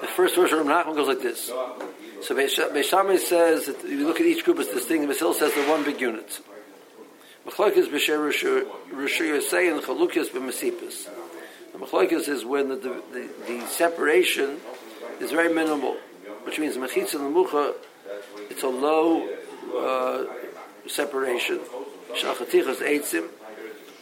the 0.00 0.08
first 0.08 0.34
verse 0.34 0.50
of 0.50 0.66
Nachman 0.66 0.96
goes 0.96 1.06
like 1.06 1.22
this. 1.22 1.52
So 2.22 2.34
Beishamai 2.34 3.18
says 3.18 3.66
that 3.66 3.84
if 3.84 3.90
you 3.90 4.06
look 4.06 4.20
at 4.20 4.26
each 4.26 4.44
group 4.44 4.58
as 4.58 4.68
distinct. 4.68 5.06
Basil 5.08 5.34
says 5.34 5.54
they're 5.54 5.68
one 5.68 5.84
big 5.84 6.00
unit. 6.00 6.40
Machlokes 7.46 7.88
b'sher 7.88 8.18
Rishu 8.18 8.66
Yosei 8.90 9.72
and 9.72 9.82
Chalukis 9.82 10.30
b'Masipis. 10.30 11.08
The 11.72 11.78
Machlokes 11.78 12.28
is 12.28 12.44
when 12.44 12.68
the, 12.68 12.76
the, 12.76 13.30
the, 13.46 13.66
separation 13.66 14.58
is 15.20 15.30
very 15.30 15.52
minimal, 15.52 15.96
which 16.44 16.58
means 16.58 16.76
Mechitza 16.76 17.16
and 17.16 17.34
Mucha, 17.34 17.74
it's 18.48 18.62
a 18.62 18.68
low 18.68 19.28
uh, 19.76 20.24
separation. 20.86 21.60
Shachatichas 22.14 22.76
Eitzim, 22.76 23.28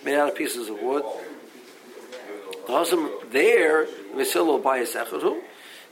made 0.05 0.17
out 0.17 0.29
of 0.29 0.37
pieces 0.37 0.69
of 0.69 0.81
wood. 0.81 1.03
The 2.67 2.73
husband 2.73 3.11
there, 3.31 3.87
Vasilo 4.15 4.63
by 4.63 4.79
a 4.79 4.87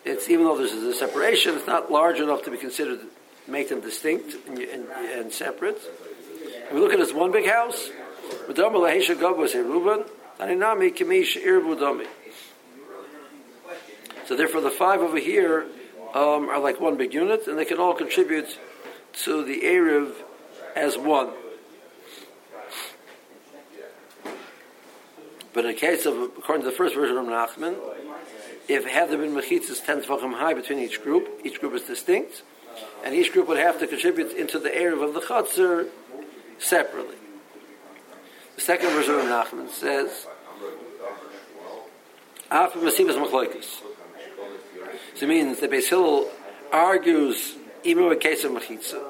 it's 0.05 0.29
even 0.29 0.45
though 0.45 0.57
there's 0.57 0.73
a 0.73 0.95
separation, 0.95 1.57
it's 1.57 1.67
not 1.67 1.91
large 1.91 2.21
enough 2.21 2.43
to 2.45 2.51
be 2.51 2.57
considered 2.57 3.01
make 3.47 3.69
them 3.69 3.81
distinct 3.81 4.37
and, 4.49 4.59
and, 4.59 4.87
and 4.89 5.33
separate. 5.33 5.81
We 6.73 6.79
look 6.79 6.93
at 6.93 6.99
this 6.99 7.13
one 7.13 7.33
big 7.33 7.47
house. 7.47 7.91
So 14.27 14.37
therefore, 14.37 14.61
the 14.61 14.71
five 14.71 15.01
over 15.01 15.19
here 15.19 15.67
um, 16.15 16.49
are 16.49 16.61
like 16.61 16.81
one 16.81 16.97
big 16.97 17.13
unit, 17.13 17.49
and 17.49 17.59
they 17.59 17.65
can 17.65 17.79
all 17.79 17.95
contribute 17.95 18.59
to 19.25 19.45
the 19.45 19.61
Erev 19.63 20.13
as 20.77 20.97
one. 20.97 21.31
But 25.53 25.65
in 25.65 25.73
the 25.73 25.77
case 25.77 26.07
of, 26.07 26.17
according 26.17 26.65
to 26.65 26.71
the 26.71 26.77
first 26.77 26.95
version 26.95 27.17
of 27.17 27.27
Nachman, 27.27 27.77
if 28.71 28.87
had 28.87 29.11
there 29.11 29.19
been 29.19 29.35
mechitzas 29.35 29.85
ten 29.85 30.01
tefachim 30.01 30.33
high 30.35 30.55
between 30.55 30.79
each 30.79 31.03
group, 31.03 31.41
each 31.45 31.59
group 31.61 31.75
is 31.75 31.83
distinct, 31.83 32.43
and 33.05 33.15
each 33.15 33.33
group 33.33 33.49
would 33.49 33.59
have 33.59 33.81
to 33.81 33.87
contribute 33.87 34.33
into 34.37 34.61
the 34.61 34.71
Erev 34.71 35.03
of 35.03 35.13
the 35.13 35.21
Chatzar 35.21 35.89
separately. 36.59 37.17
The 38.55 38.61
second 38.61 38.91
verse 38.91 39.09
of 39.09 39.17
Nachman 39.25 39.69
says, 39.71 40.27
Af 42.51 42.75
Masibas 42.75 43.17
Machloikis. 43.17 43.81
So 45.15 45.27
it 45.27 45.29
means 45.29 45.59
that 45.61 45.71
Beis 45.71 45.89
Hillel 45.89 46.31
argues 46.73 47.57
even 47.83 48.05
with 48.05 48.19
a 48.19 48.21
case 48.21 48.45
of 48.45 48.53
Mechitza. 48.53 49.03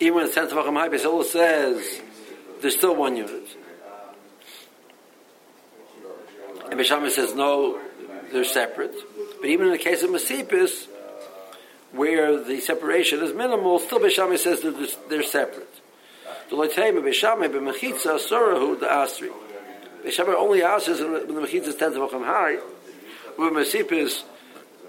Even 0.00 0.22
it's 0.22 0.34
10 0.34 0.48
Tavachim 0.48 0.74
high, 0.74 0.88
Beis 0.88 1.00
Hillel 1.00 1.24
says 1.24 2.00
there's 2.62 2.76
still 2.76 2.96
one 2.96 3.16
unit. 3.16 3.56
And 6.70 6.80
Beis 6.80 7.10
says 7.10 7.34
no, 7.34 7.78
they're 8.32 8.44
separate. 8.44 8.94
But 9.40 9.50
even 9.50 9.66
in 9.66 9.72
the 9.72 9.78
case 9.78 10.02
of 10.02 10.10
Masipis, 10.10 10.88
where 11.92 12.42
the 12.42 12.60
separation 12.60 13.22
is 13.22 13.34
minimal, 13.34 13.78
still 13.78 14.00
Beis 14.00 14.38
says 14.38 14.62
they're, 14.62 14.72
they're 15.08 15.22
separate. 15.22 15.68
Beishame 16.50 16.96
only 20.34 20.62
asks 20.62 21.00
when 21.00 21.26
the 21.26 21.40
mechitza 21.40 21.68
is 21.68 21.76
ten 21.76 21.92
tefachim 21.92 22.24
high. 22.24 22.56
When 23.36 23.54
Masipis 23.54 24.24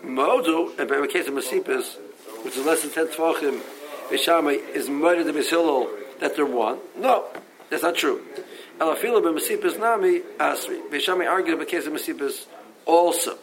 modu, 0.04 0.78
and 0.80 0.92
in 0.92 1.02
the 1.02 1.08
case 1.08 1.28
of 1.28 1.34
Masipis, 1.34 1.98
which 2.44 2.58
is 2.58 2.66
less 2.66 2.82
than 2.82 2.92
ten 2.92 3.08
tefachim, 3.08 3.62
Beishame 4.10 4.68
is 4.70 4.90
murdered 4.90 5.26
the 5.26 5.34
Mesilol 5.34 5.90
that 6.20 6.36
they're 6.36 6.46
one. 6.46 6.80
No, 6.98 7.26
that's 7.70 7.84
not 7.84 7.96
true. 7.96 8.22
Elafila 8.80 9.22
b'Masipis 9.22 9.80
nami 9.80 10.22
asri. 10.40 10.82
Beishame 10.90 11.30
argued 11.30 11.54
in 11.54 11.60
the 11.60 11.66
case 11.66 11.86
of 11.86 11.94
Masipis 11.94 12.46
also. 12.86 13.38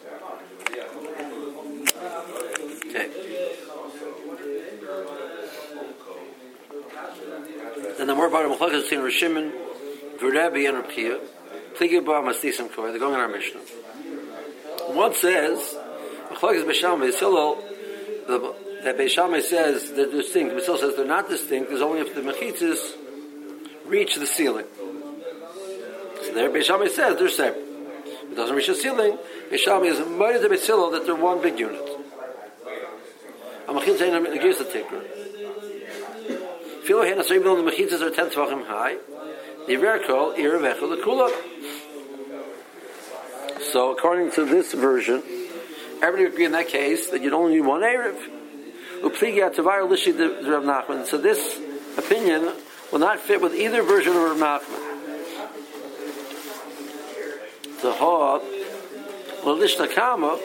Then 7.97 8.07
the 8.07 8.15
more 8.15 8.27
about 8.27 8.45
Machlokes 8.57 8.83
between 8.83 9.01
Rishimin, 9.01 9.51
V'Rebbe, 10.17 10.67
and 10.67 10.83
Rakia, 10.83 11.19
Pligi 11.75 12.03
Ba 12.03 12.21
Masnisim 12.21 12.73
Kor, 12.73 12.89
they're 12.89 12.99
going 12.99 13.13
in 13.13 13.19
our 13.19 13.27
Mishnah. 13.27 13.59
One 14.95 15.13
says, 15.13 15.75
Machlokes 16.29 16.63
Beishamai, 16.65 17.13
Hillel, 17.17 17.63
that 18.83 18.97
Beishamai 18.97 19.41
says 19.41 19.91
they're 19.93 20.09
distinct, 20.09 20.55
Basil 20.55 20.77
says 20.77 20.95
they're 20.95 21.05
not 21.05 21.29
distinct, 21.29 21.69
there's 21.69 21.81
only 21.81 21.99
if 22.01 22.15
the 22.15 22.21
Mechitzis 22.21 22.95
reach 23.85 24.15
the 24.15 24.25
ceiling. 24.25 24.65
So 26.23 26.33
there 26.33 26.49
Beishamai 26.49 26.89
says 26.89 27.17
they're 27.17 27.29
separate. 27.29 27.70
It 28.31 28.35
doesn't 28.35 28.55
reach 28.55 28.67
the 28.67 28.75
ceiling, 28.75 29.17
Beishamai 29.51 29.91
is 29.91 29.99
murdered 30.07 30.41
to 30.43 30.49
Basil 30.49 30.89
that 30.91 31.05
they're 31.05 31.15
one 31.15 31.41
big 31.41 31.59
unit. 31.59 31.85
Amachil 33.67 33.97
Zainam 33.97 34.33
agrees 34.33 34.57
the 34.57 34.63
Tikra. 34.63 35.01
Filo 36.83 37.03
hen 37.03 37.17
asay 37.19 37.43
bil 37.43 37.57
the 37.57 37.69
mechitzas 37.69 38.01
are 38.01 38.09
10 38.09 38.29
tvachim 38.29 38.65
high. 38.65 38.95
The 39.67 39.75
verkol 39.75 40.37
ir 40.37 40.57
vechel 40.59 40.89
the 40.89 41.01
kula. 41.03 41.29
So 43.71 43.91
according 43.91 44.31
to 44.31 44.45
this 44.45 44.73
version, 44.73 45.21
everybody 46.01 46.23
would 46.23 46.33
agree 46.33 46.45
in 46.45 46.53
that 46.53 46.69
case 46.69 47.09
that 47.09 47.21
you'd 47.21 47.33
only 47.33 47.55
need 47.55 47.65
one 47.65 47.81
erev. 47.81 48.17
Upligi 49.01 49.41
atavar 49.47 49.87
lishi 49.87 50.15
the 50.15 50.49
Rav 50.49 50.63
Nachman. 50.63 51.05
So 51.05 51.17
this 51.17 51.59
opinion 51.97 52.51
will 52.91 52.99
not 52.99 53.19
fit 53.19 53.41
with 53.41 53.53
either 53.53 53.83
version 53.83 54.15
of 54.15 54.23
Rav 54.23 54.37
Nachman. 54.37 54.80
The 57.81 57.93
ha 57.93 58.39
Lishna 59.43 59.93
Kama, 59.93 60.39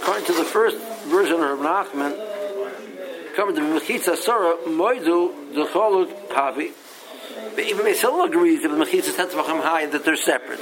according 0.00 0.24
to 0.26 0.32
the 0.32 0.44
first 0.44 0.78
version 1.04 1.40
of 1.40 1.58
Nachman, 1.58 2.16
coming 3.36 3.54
to 3.56 3.60
Mechitza 3.60 4.16
Sora, 4.16 4.56
Moidu, 4.66 5.54
the 5.54 5.66
Choluk 5.66 6.28
Havi. 6.28 6.72
Even 7.58 7.84
Mesil 7.84 8.26
agrees 8.26 8.62
that 8.62 8.68
the 8.68 8.76
Mechitza 8.76 9.12
Tetzvachim 9.12 9.60
High 9.62 9.86
that 9.86 10.06
they're 10.06 10.16
separate. 10.16 10.60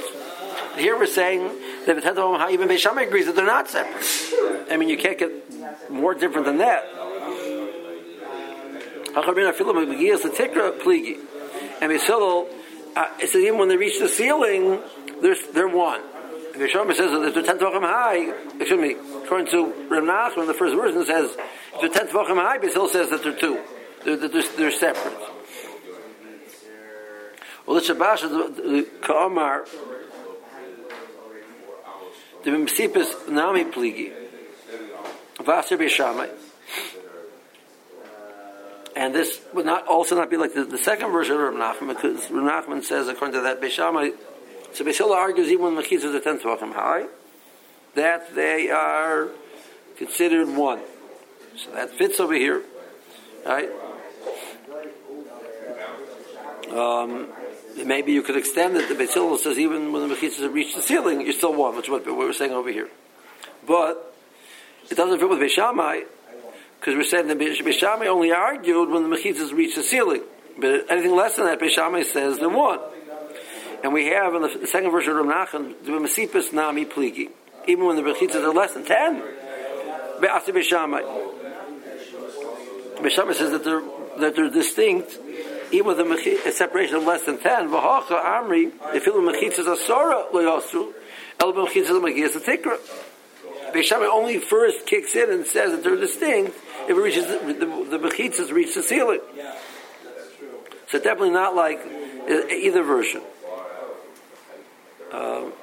Here 0.75 0.97
we're 0.97 1.05
saying 1.05 1.49
that 1.85 1.95
the 1.95 2.01
Tetzvachim 2.01 2.37
High, 2.37 2.51
even 2.51 2.67
Beisham 2.67 3.01
agrees 3.01 3.27
that 3.27 3.35
they're 3.37 3.45
not 3.45 3.69
separate. 3.69 4.05
I 4.69 4.75
mean, 4.75 4.89
you 4.89 4.97
can't 4.97 5.17
get 5.17 5.31
more 5.89 6.13
different 6.13 6.47
than 6.47 6.57
that. 6.57 6.83
And 11.81 11.91
Mesil, 11.91 12.47
uh, 12.95 13.17
says 13.19 13.35
even 13.35 13.57
when 13.57 13.69
they 13.69 13.77
reach 13.77 13.99
the 13.99 14.09
ceiling, 14.09 14.79
they're, 15.23 15.35
they're 15.53 15.67
one. 15.67 16.01
If 16.53 16.59
Yeshua 16.71 16.93
says 16.93 17.09
that 17.09 17.33
they're 17.33 17.43
ten 17.43 17.57
tefachim 17.57 17.81
high, 17.81 18.29
excuse 18.59 18.79
me, 18.79 18.95
according 19.23 19.47
to 19.47 19.73
Rav 19.89 20.03
Nachman, 20.03 20.45
the 20.45 20.53
first 20.53 20.75
version 20.75 21.03
says 21.03 21.35
if 21.73 21.81
they're 21.81 21.89
ten 21.89 22.07
tefachim 22.07 22.35
high, 22.35 22.59
Basil 22.59 22.87
says 22.87 23.09
that 23.09 23.23
they're 23.23 23.33
two, 23.35 23.59
they're, 24.05 24.17
they're, 24.17 24.43
they're 24.57 24.71
separate. 24.71 25.17
Well, 27.65 27.77
it's 27.77 27.89
Shabash, 27.89 28.21
the 28.21 28.87
Ka'amar, 29.01 29.65
the 32.43 32.51
Msipis 32.51 33.29
Nami 33.29 33.63
Pligi, 33.63 34.11
Vaser 35.37 35.77
Beishamai. 35.77 36.29
And 38.95 39.15
this 39.15 39.41
would 39.53 39.65
not 39.65 39.87
also 39.87 40.15
not 40.15 40.29
be 40.29 40.37
like 40.37 40.53
the, 40.53 40.65
the 40.65 40.77
second 40.77 41.11
version 41.11 41.35
of 41.35 41.41
Rav 41.41 41.55
Nachman, 41.55 41.87
because 41.95 42.29
Rav 42.29 42.65
Nachman 42.65 42.83
says, 42.83 43.07
according 43.07 43.33
to 43.35 43.41
that, 43.41 43.59
Beishamai, 43.59 44.13
so 44.73 44.83
Beisila 44.83 45.15
argues 45.15 45.49
even 45.49 45.65
when 45.65 45.75
the 45.75 45.81
Mechitzas 45.81 46.15
are 46.15 46.19
ten 46.19 46.39
Tvachim 46.39 46.73
high, 46.73 47.05
that 47.95 48.33
they 48.35 48.69
are 48.69 49.29
considered 49.97 50.49
one. 50.49 50.81
So 51.55 51.71
that 51.71 51.91
fits 51.91 52.19
over 52.19 52.33
here, 52.33 52.63
right? 53.45 53.69
Um, 56.71 57.27
maybe 57.85 58.13
you 58.13 58.23
could 58.23 58.35
extend 58.35 58.75
it. 58.77 58.89
The 58.89 58.95
Beisila 58.95 59.37
says 59.37 59.59
even 59.59 59.91
when 59.91 60.07
the 60.07 60.15
Mechitzas 60.15 60.41
have 60.41 60.53
reached 60.53 60.75
the 60.75 60.81
ceiling, 60.81 61.21
you're 61.21 61.33
still 61.33 61.53
one, 61.53 61.75
which 61.75 61.85
is 61.85 61.91
what 61.91 62.05
we're 62.05 62.33
saying 62.33 62.51
over 62.51 62.71
here. 62.71 62.89
But 63.67 64.15
it 64.89 64.95
doesn't 64.95 65.19
fit 65.19 65.29
with 65.29 65.39
Beishamai, 65.39 66.05
because 66.79 66.95
we're 66.95 67.03
saying 67.03 67.27
that 67.27 67.37
Beishamai 67.37 68.07
only 68.07 68.31
argued 68.31 68.89
when 68.89 69.07
the 69.07 69.15
Mechitzas 69.15 69.53
reached 69.53 69.75
the 69.75 69.83
ceiling. 69.83 70.23
But 70.59 70.89
anything 70.89 71.15
less 71.15 71.35
than 71.35 71.45
that, 71.45 71.59
Beishamai 71.59 72.05
says 72.05 72.39
they're 72.39 72.49
one. 72.49 72.79
And 73.83 73.93
we 73.93 74.07
have 74.07 74.33
in 74.33 74.41
the 74.41 74.65
second 74.65 74.91
version 74.91 75.17
of 75.17 75.25
Rav 75.25 75.49
Nachman, 75.49 75.75
the 75.83 75.91
Masipis 75.91 76.53
Nami 76.53 76.85
Pligi. 76.85 77.29
Even 77.67 77.85
when 77.85 77.97
the 77.97 78.01
Mechitzas 78.01 78.41
are 78.43 78.53
less 78.53 78.73
than 78.73 78.85
10, 78.85 79.21
Be'asi 80.21 80.53
Beishamai. 80.53 81.01
Beishamai 82.95 83.33
says 83.33 83.51
that 83.51 83.65
they're, 83.65 83.83
that 84.19 84.35
they're 84.37 84.49
distinct, 84.49 85.19
even 85.71 85.87
with 85.87 85.99
a, 85.99 86.51
separation 86.53 86.95
of 86.95 87.03
less 87.03 87.23
than 87.23 87.37
10. 87.37 87.69
V'hacha 87.69 88.23
Amri, 88.23 88.71
feel 89.01 89.21
the 89.21 89.31
Mechitzas 89.31 89.67
are 89.67 89.75
Sora, 89.75 90.27
Loyosru, 90.33 90.93
El 91.41 91.53
Mechitzas 91.53 92.41
Tikra. 92.41 92.79
Beishamai 93.73 94.07
only 94.07 94.39
first 94.39 94.85
kicks 94.85 95.13
in 95.15 95.29
and 95.29 95.45
says 95.45 95.71
that 95.71 95.83
they're 95.83 95.97
distinct 95.97 96.55
if 96.83 96.91
it 96.91 96.93
reaches 96.93 97.25
the, 97.27 97.87
the, 97.89 97.97
Mechitzas 97.97 98.51
reach 98.51 98.75
the 98.75 98.83
ceiling. 98.83 99.19
So 100.87 100.99
definitely 100.99 101.31
not 101.31 101.55
like 101.55 101.79
uh, 101.79 102.47
either 102.47 102.83
version. 102.83 103.21
Um, 105.13 105.53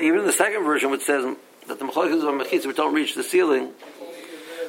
even 0.00 0.26
the 0.26 0.32
second 0.32 0.64
version, 0.64 0.90
which 0.90 1.02
says 1.02 1.24
that 1.68 1.78
the 1.78 1.84
mechalikas 1.86 2.22
of 2.22 2.46
mechitza 2.46 2.74
don't 2.74 2.94
reach 2.94 3.14
the 3.14 3.22
ceiling, 3.22 3.72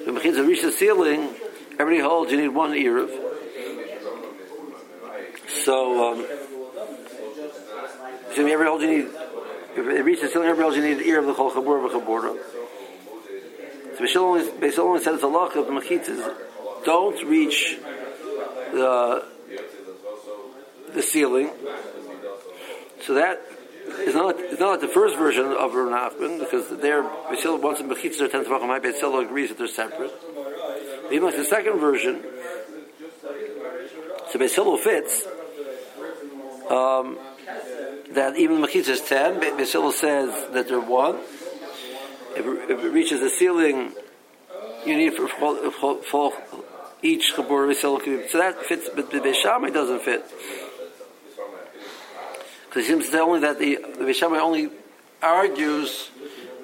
the 0.06 0.12
mechitza 0.12 0.48
reach 0.48 0.62
the 0.62 0.72
ceiling. 0.72 1.30
Everybody 1.78 2.00
holds. 2.00 2.32
You 2.32 2.40
need 2.40 2.50
one 2.50 2.72
eruv. 2.72 3.10
So, 5.50 6.14
um, 6.14 6.26
so 8.34 8.46
every 8.46 8.66
hold 8.66 8.82
you 8.82 8.88
need. 8.88 9.10
If 9.76 9.86
it 9.86 10.04
reaches 10.04 10.24
the 10.24 10.30
ceiling, 10.30 10.48
every 10.48 10.64
hold 10.64 10.76
you 10.76 10.82
need 10.82 11.00
an 11.00 11.04
ear 11.04 11.20
of 11.20 11.26
the 11.26 11.34
chol 11.34 11.52
chabur 11.52 11.84
of 11.84 11.92
a 11.92 12.00
chaburah. 12.00 12.65
So 13.96 14.04
Bishul 14.04 14.18
only, 14.18 14.52
Bishul 14.52 14.80
only 14.80 15.04
said 15.04 15.14
it's 15.16 15.24
a 15.24 15.28
of 15.28 15.54
the 15.54 15.62
mechitzas. 15.72 16.36
Don't 16.86 17.24
reach 17.28 17.78
the 18.72 19.26
the 20.94 21.02
ceiling. 21.02 21.50
So 23.02 23.14
that 23.16 23.42
is 24.00 24.16
not, 24.16 24.40
it's 24.40 24.60
not 24.60 24.72
like 24.72 24.82
the 24.82 24.88
first 24.88 25.18
version 25.18 25.46
of 25.46 25.74
Rav 25.74 26.14
Nachman, 26.14 26.40
because 26.40 26.70
there, 26.80 27.04
Basil 27.04 27.58
wants 27.58 27.82
in 27.82 27.90
Bechitzah 27.90 28.22
or 28.22 28.28
Ten 28.28 28.46
Tavachim, 28.46 28.82
Basil 28.82 29.20
agrees 29.20 29.50
that 29.50 29.58
they're 29.58 29.68
separate. 29.68 30.12
Even 31.12 31.24
like 31.24 31.36
the 31.36 31.46
second 31.46 31.80
version, 31.80 32.24
so 34.32 34.40
Basil 34.40 34.78
fits, 34.78 35.26
um, 36.70 37.20
that 38.12 38.36
even 38.38 38.58
Mechitzah 38.58 38.90
is 38.90 39.02
10, 39.02 39.40
Basil 39.40 39.92
says 39.92 40.52
that 40.54 40.68
they're 40.68 40.80
one. 40.80 41.20
If 42.36 42.70
it, 42.70 42.92
reaches 42.92 43.22
the 43.22 43.30
ceiling, 43.30 43.94
you 44.86 44.98
need 44.98 45.14
for, 45.14 45.28
for, 45.28 46.04
for 46.04 46.34
each 47.02 47.34
Chabur. 47.36 47.74
So 47.76 47.98
that 48.40 48.66
fits, 48.66 48.90
but 48.96 49.12
the 49.12 49.20
Beishamai 49.20 49.74
doesn't 49.74 50.02
fit. 50.02 50.24
Because 52.68 52.84
it 52.84 52.88
seems 52.88 53.10
that 53.10 53.22
only 53.22 53.40
that 53.42 53.60
the, 53.60 53.76
the 53.76 54.04
Beishamai 54.04 54.40
only 54.40 54.70
argues 55.22 56.10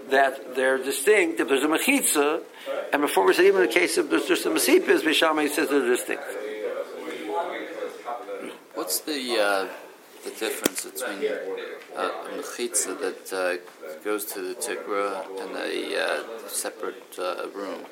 that 0.10 0.56
they're 0.56 0.78
distinct 0.78 1.40
if 1.40 1.48
there's 1.48 1.64
a 1.64 1.68
mechitza, 1.68 2.42
and 2.92 3.02
before 3.02 3.26
we 3.26 3.34
said 3.34 3.46
even 3.46 3.62
in 3.62 3.68
the 3.68 3.74
case 3.74 3.98
of 3.98 4.10
there's 4.10 4.28
just 4.28 4.46
a 4.46 4.50
masipis, 4.50 5.02
Beishamai 5.02 5.50
says 5.50 5.70
they're 5.70 5.80
distinct. 5.80 6.24
What's 8.74 9.00
the 9.02 9.40
uh, 9.40 9.68
the 10.24 10.32
difference 10.32 10.86
between 10.86 11.32
uh, 11.96 12.02
a 12.02 12.38
mechitza 12.38 13.00
that 13.00 13.34
uh, 13.34 14.02
goes 14.04 14.26
to 14.26 14.42
the 14.42 14.56
tikra 14.56 15.26
and 15.42 15.56
a 15.58 16.00
uh, 16.00 16.48
separate 16.48 17.18
uh, 17.20 17.48
room? 17.54 17.86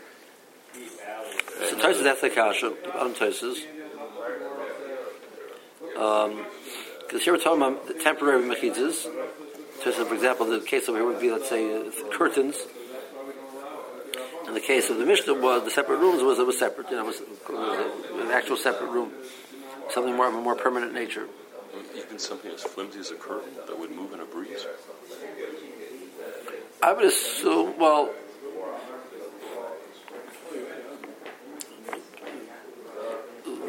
So 0.74 1.76
Tosis, 1.78 2.04
that's 2.04 2.22
the 2.22 2.30
kasha 2.30 2.68
on 2.98 3.14
Tosis. 3.14 3.66
Um, 5.98 6.46
because 7.02 7.24
here 7.24 7.34
we're 7.34 7.40
talking 7.40 7.62
about 7.62 7.88
the 7.88 7.96
temporary 7.96 8.44
mechitzas. 8.44 9.08
So, 9.84 9.92
for 9.92 10.14
example, 10.14 10.46
the 10.46 10.60
case 10.60 10.88
over 10.88 11.00
here 11.00 11.08
would 11.08 11.20
be, 11.20 11.32
let's 11.32 11.50
say, 11.50 11.76
uh, 11.76 11.90
curtains. 12.12 12.56
In 14.46 14.54
the 14.54 14.60
case 14.60 14.90
of 14.90 14.98
the 14.98 15.06
Mishnah, 15.06 15.34
was 15.36 15.64
the 15.64 15.72
separate 15.72 15.98
rooms 15.98 16.22
was 16.22 16.38
it 16.38 16.46
was 16.46 16.60
separate. 16.60 16.90
You 16.90 16.98
know, 16.98 17.04
it 17.04 17.08
was, 17.08 17.22
it 17.22 17.50
was 17.50 18.26
an 18.26 18.32
actual 18.32 18.58
separate 18.58 18.90
room, 18.90 19.12
something 19.90 20.16
more 20.16 20.28
of 20.28 20.36
a 20.36 20.42
more 20.42 20.56
permanent 20.56 20.94
nature. 20.94 21.28
Even 22.20 22.28
something 22.28 22.52
as 22.52 22.64
flimsy 22.64 23.00
as 23.00 23.12
a 23.12 23.16
curtain 23.16 23.50
that 23.66 23.80
would 23.80 23.92
move 23.92 24.12
in 24.12 24.20
a 24.20 24.26
breeze. 24.26 24.66
I 26.84 26.92
would 26.92 27.06
assume. 27.06 27.80
Well, 27.80 28.12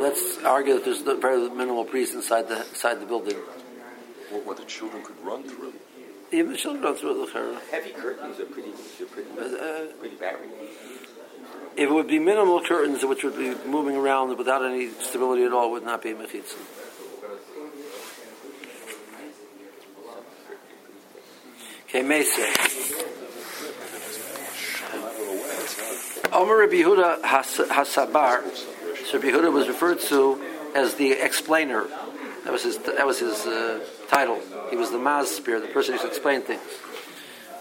let's 0.00 0.38
argue 0.44 0.74
that 0.74 0.84
there's 0.84 1.02
very 1.02 1.48
minimal 1.50 1.84
breeze 1.84 2.12
inside 2.12 2.48
the 2.48 2.58
inside 2.58 2.94
the 2.94 3.06
building. 3.06 3.36
What, 4.30 4.46
what 4.46 4.56
the 4.56 4.64
children 4.64 5.04
could 5.04 5.20
run 5.24 5.44
through. 5.44 5.74
Even 6.32 6.50
the 6.50 6.58
children 6.58 6.82
run 6.82 6.96
through 6.96 7.24
the 7.24 7.60
Heavy 7.70 7.90
curtains 7.90 8.40
are 8.40 8.46
pretty, 8.46 8.70
are 8.70 9.06
pretty, 9.06 9.30
uh, 9.30 9.92
pretty 10.00 10.16
barren. 10.16 10.50
If 11.76 11.88
it 11.88 11.92
would 11.92 12.08
be 12.08 12.18
minimal 12.18 12.60
curtains 12.62 13.04
which 13.04 13.22
would 13.22 13.36
be 13.36 13.54
moving 13.68 13.96
around 13.96 14.36
without 14.36 14.64
any 14.64 14.90
stability 14.90 15.44
at 15.44 15.52
all, 15.52 15.68
it 15.68 15.70
would 15.70 15.84
not 15.84 16.02
be 16.02 16.10
a 16.10 16.14
mechitza. 16.14 16.56
Okay, 17.22 17.36
Mesa. 21.58 21.79
Omer 21.92 22.18
Rabbi 26.58 26.74
Yehuda 26.74 27.20
Hasabar. 27.22 28.44
So 29.06 29.18
Rabbi 29.18 29.28
Yehuda 29.30 29.52
was 29.52 29.66
referred 29.66 29.98
to 30.02 30.40
as 30.76 30.94
the 30.94 31.10
explainer. 31.12 31.88
That 32.44 32.52
was 32.52 32.62
his. 32.62 32.78
That 32.78 33.04
was 33.04 33.18
his 33.18 33.44
uh, 33.44 33.84
title. 34.08 34.38
He 34.70 34.76
was 34.76 34.92
the 34.92 34.98
Mazspir, 34.98 35.60
the 35.60 35.66
person 35.66 35.98
who 35.98 36.06
explained 36.06 36.44
things. 36.44 36.62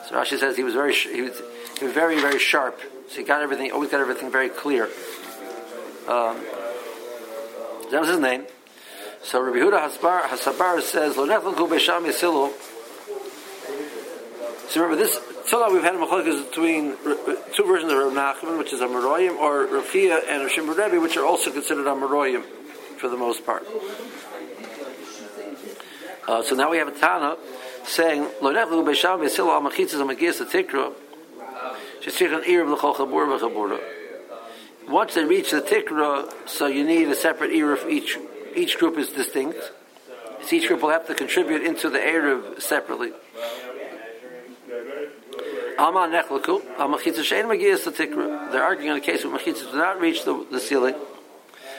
So 0.08 0.16
Rashi 0.16 0.38
says 0.38 0.56
he 0.56 0.64
was 0.64 0.76
very. 0.76 0.94
He 0.94 1.24
was, 1.24 1.42
he 1.80 1.86
was 1.86 1.94
very 1.94 2.22
very 2.22 2.38
sharp. 2.38 2.80
So 3.10 3.16
he 3.16 3.24
got 3.24 3.42
everything. 3.42 3.72
Always 3.72 3.90
got 3.90 4.00
everything 4.00 4.32
very 4.32 4.50
clear. 4.50 4.86
Um, 6.08 6.38
that 7.90 8.00
was 8.00 8.10
his 8.10 8.20
name. 8.20 8.46
So 9.24 9.42
Rabbi 9.42 9.58
Yehuda 9.58 9.90
Hasabar, 9.90 10.22
Hasabar 10.22 10.82
says, 10.82 11.18
"Lo 11.18 11.26
nechlu 11.26 11.68
b'sham 11.68 12.06
yisilu." 12.06 12.54
So 14.70 14.82
remember 14.82 15.04
this. 15.04 15.20
So 15.48 15.60
now 15.60 15.74
we've 15.74 15.82
had 15.82 15.96
a 15.96 15.98
machlokas 15.98 16.48
between 16.48 16.96
two 17.56 17.64
versions 17.64 17.92
of 17.92 17.98
Rav 17.98 18.14
Nachman, 18.14 18.60
which 18.60 18.72
is 18.72 18.82
Amaroyim, 18.82 19.36
or 19.38 19.66
Rafia 19.66 20.22
and 20.30 20.48
Rishim 20.48 20.70
Rebbe, 20.70 21.02
which 21.02 21.18
are 21.18 21.26
also 21.26 21.52
considered 21.52 21.88
Amaroyim 21.88 22.44
for 23.00 23.10
the 23.10 23.18
most 23.18 23.44
part. 23.48 23.66
Uh, 26.28 26.44
so 26.44 26.56
now 26.56 26.70
we 26.70 26.78
have 26.78 26.88
a 26.88 26.92
Tana 26.92 27.36
saying, 27.84 28.28
"Lo 28.42 28.54
nechlu 28.54 28.86
b'sham 28.86 29.22
yisilu 29.22 29.48
al 29.48 29.62
machitzas 29.64 30.00
amagis 30.06 30.40
atikra." 30.40 30.94
Shesich 32.04 32.32
an 32.32 32.44
ear 32.46 32.62
of 32.62 32.70
the 32.70 32.76
chabur 32.76 33.40
v'chabura. 33.40 33.80
Once 34.88 35.16
they 35.16 35.26
reach 35.26 35.50
the 35.50 35.62
tikra, 35.62 36.32
so 36.48 36.68
you 36.68 36.84
need 36.84 37.08
a 37.08 37.16
separate 37.16 37.52
ear 37.54 37.76
for 37.76 37.90
each. 37.90 38.20
Each 38.56 38.78
group 38.78 39.00
is 39.00 39.10
distinct. 39.10 39.72
So 40.44 40.56
each 40.56 40.68
group 40.68 40.84
will 40.84 40.92
have 40.92 41.08
to 41.08 41.16
contribute 41.16 41.64
into 41.64 41.90
the 41.90 41.98
Erev 41.98 42.62
separately. 42.62 43.14
The 45.80 45.86
tikra. 47.92 48.52
They're 48.52 48.64
arguing 48.64 48.92
on 48.92 48.98
a 48.98 49.00
case 49.00 49.24
where 49.24 49.38
machitza 49.38 49.72
do 49.72 49.78
not 49.78 50.02
reach 50.02 50.26
the, 50.26 50.46
the 50.52 50.60
ceiling. 50.60 50.96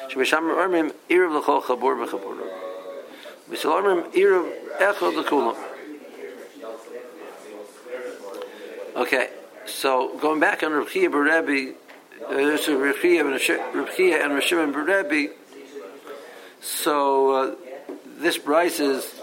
Ermim 0.09 0.93
chabur. 1.11 2.49
V'shal 3.51 3.83
ermim. 3.83 5.57
Okay, 8.97 9.29
so 9.67 10.17
going 10.19 10.41
back 10.41 10.63
on 10.63 10.73
Rav 10.73 10.91
Chia 10.91 11.11
Berebi, 11.11 11.75
uh, 12.27 12.57
Chia 12.97 13.21
and 13.21 14.35
Rav 14.35 14.53
and 14.53 14.75
Rav 14.75 15.07
Berebi, 15.07 15.31
so 16.63 17.31
uh, 17.31 17.55
this 18.19 18.39
Bryce 18.39 18.81
is 18.81 19.21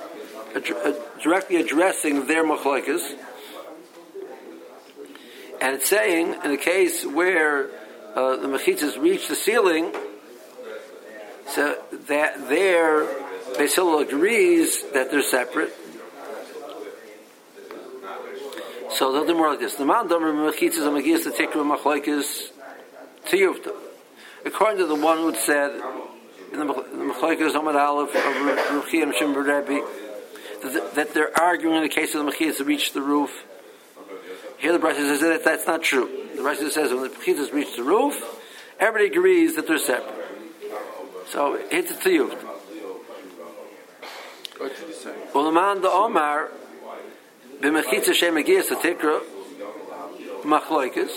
ad- 0.55 0.95
directly 1.21 1.55
addressing 1.55 2.27
their 2.27 2.43
machlokes. 2.43 3.15
And 5.59 5.75
it's 5.75 5.89
saying, 5.89 6.35
in 6.43 6.51
the 6.51 6.57
case 6.57 7.05
where 7.05 7.69
uh, 8.15 8.35
the 8.37 8.47
mechitzas 8.47 8.99
reach 9.01 9.27
the 9.27 9.35
ceiling, 9.35 9.93
so 11.47 11.77
that 12.07 12.49
there, 12.49 13.07
Basil 13.57 13.99
agrees 13.99 14.83
that 14.93 15.09
they're 15.11 15.21
separate. 15.21 15.73
So 18.91 19.11
they'll 19.11 19.25
do 19.25 19.35
more 19.35 19.51
like 19.51 19.59
this. 19.59 19.75
The 19.75 19.85
man 19.85 20.07
domer 20.07 20.33
mechitzas 20.33 20.79
mechitzas 20.79 21.23
the 21.25 21.31
tikra 21.31 21.77
machlokes 21.77 22.49
tiyuvta. 23.25 23.73
According 24.45 24.79
to 24.79 24.85
the 24.85 24.95
one 24.95 25.17
who 25.17 25.35
said 25.35 25.81
in 26.51 26.59
the 26.59 26.65
machlokes 26.65 27.53
Amad 27.53 27.75
Aleph 27.75 28.09
of 28.09 28.83
Ruchi 28.83 29.03
and 29.03 29.13
Shimber 29.13 29.43
Rebbe, 29.45 29.85
that 30.95 31.13
they're 31.13 31.37
arguing 31.39 31.77
in 31.77 31.83
the 31.83 31.89
case 31.89 32.15
of 32.15 32.25
the 32.25 32.31
mechitzas 32.31 32.65
reach 32.65 32.93
the 32.93 33.01
roof. 33.01 33.31
Here 34.57 34.73
the 34.73 34.79
Brisa 34.79 34.95
says 34.95 35.21
that 35.21 35.43
that's 35.43 35.67
not 35.67 35.83
true. 35.83 36.09
The 36.35 36.41
Brisa 36.41 36.71
says 36.71 36.91
when 36.91 37.03
the 37.03 37.09
Pechitas 37.09 37.53
reach 37.53 37.75
the 37.75 37.83
roof, 37.83 38.15
everybody 38.79 39.11
agrees 39.11 39.55
that 39.55 39.67
they're 39.67 39.77
separate. 39.77 40.15
So 41.27 41.59
it's 41.69 41.91
a 41.91 41.95
tiyut. 41.95 42.35
Ulaman 45.33 45.81
the 45.81 45.89
Omar 45.89 46.49
b'mechitza 47.61 48.13
shemagiyas 48.13 48.69
tikra 48.81 49.21
machloikas. 50.43 51.11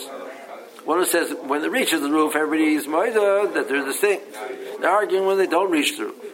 One 0.84 0.98
who 0.98 1.04
says 1.04 1.34
when 1.44 1.62
it 1.64 1.70
reach 1.70 1.92
the 1.92 2.00
roof, 2.00 2.34
everybody 2.34 2.74
is 2.74 2.86
moida 2.86 3.52
that 3.54 3.68
they're 3.68 3.84
distinct. 3.84 4.36
They're 4.80 4.90
arguing 4.90 5.26
when 5.26 5.38
they 5.38 5.46
don't 5.46 5.70
reach 5.70 5.96
the 5.96 6.06
roof. 6.06 6.24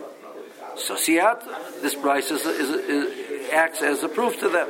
So 0.76 0.94
siyat, 0.94 1.82
this 1.82 1.94
Brisa 1.94 2.32
is, 2.32 2.46
is, 2.46 2.70
is, 2.70 3.50
acts 3.52 3.82
as 3.82 4.02
a 4.02 4.08
proof 4.08 4.40
to 4.40 4.48
them. 4.48 4.68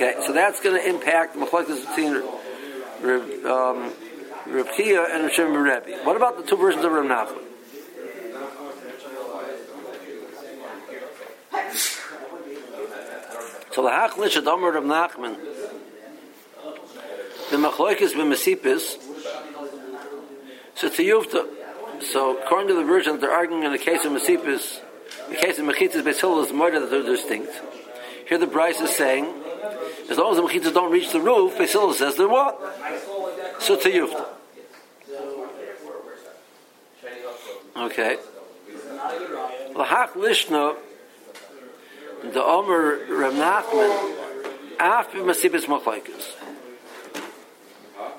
Okay, 0.00 0.14
so 0.24 0.32
that's 0.32 0.60
going 0.60 0.80
to 0.80 0.88
impact 0.88 1.34
the 1.34 1.44
machlokes 1.44 1.84
between 1.88 2.14
um, 3.44 3.92
Reb 4.46 4.72
Chia 4.76 5.02
and 5.12 5.24
Reb 5.24 5.32
Shimon 5.32 5.60
Rebbe. 5.60 6.04
What 6.04 6.14
about 6.14 6.36
the 6.36 6.44
two 6.44 6.56
versions 6.56 6.84
of 6.84 6.92
Reb 6.92 7.06
Nachman? 7.06 7.42
So 13.72 13.82
the 13.82 14.20
lish 14.20 14.36
adomer 14.36 14.72
Rav 14.72 14.84
Nachman. 14.84 15.36
The 17.50 17.56
machloikis 17.56 18.12
b'mesipis. 18.12 19.02
So 20.76 20.88
to 20.90 21.02
Yuvta. 21.02 21.48
So 22.04 22.38
according 22.38 22.68
to 22.68 22.74
the 22.74 22.84
version 22.84 23.18
they're 23.18 23.32
arguing 23.32 23.64
in 23.64 23.72
the 23.72 23.78
case 23.78 24.04
of 24.04 24.12
mesipis, 24.12 24.78
the 25.28 25.34
case 25.34 25.58
of 25.58 25.64
mechitzas 25.64 26.04
beis 26.04 26.44
is 26.46 26.52
more 26.52 26.70
that 26.70 26.88
they're 26.88 27.02
distinct. 27.02 27.50
Here 28.28 28.38
the 28.38 28.46
Bryce 28.46 28.80
is 28.80 28.94
saying, 28.94 29.34
as 30.08 30.16
long 30.16 30.30
as 30.30 30.36
the 30.36 30.42
mechitzas 30.42 30.74
don't 30.74 30.90
reach 30.90 31.12
the 31.12 31.20
roof, 31.20 31.56
beis 31.58 31.94
says 31.94 32.16
they're 32.16 32.28
what? 32.28 32.60
So 33.60 33.76
to 33.76 33.90
Yuvta. 33.90 34.26
Okay. 37.76 38.16
Lahach 39.74 40.12
lishna 40.12 40.76
the 42.22 42.42
Omer 42.42 42.98
Rav 43.08 43.32
Nachman 43.34 44.14
after 44.80 45.18
Masibis 45.18 45.66
Machlaikas. 45.66 46.34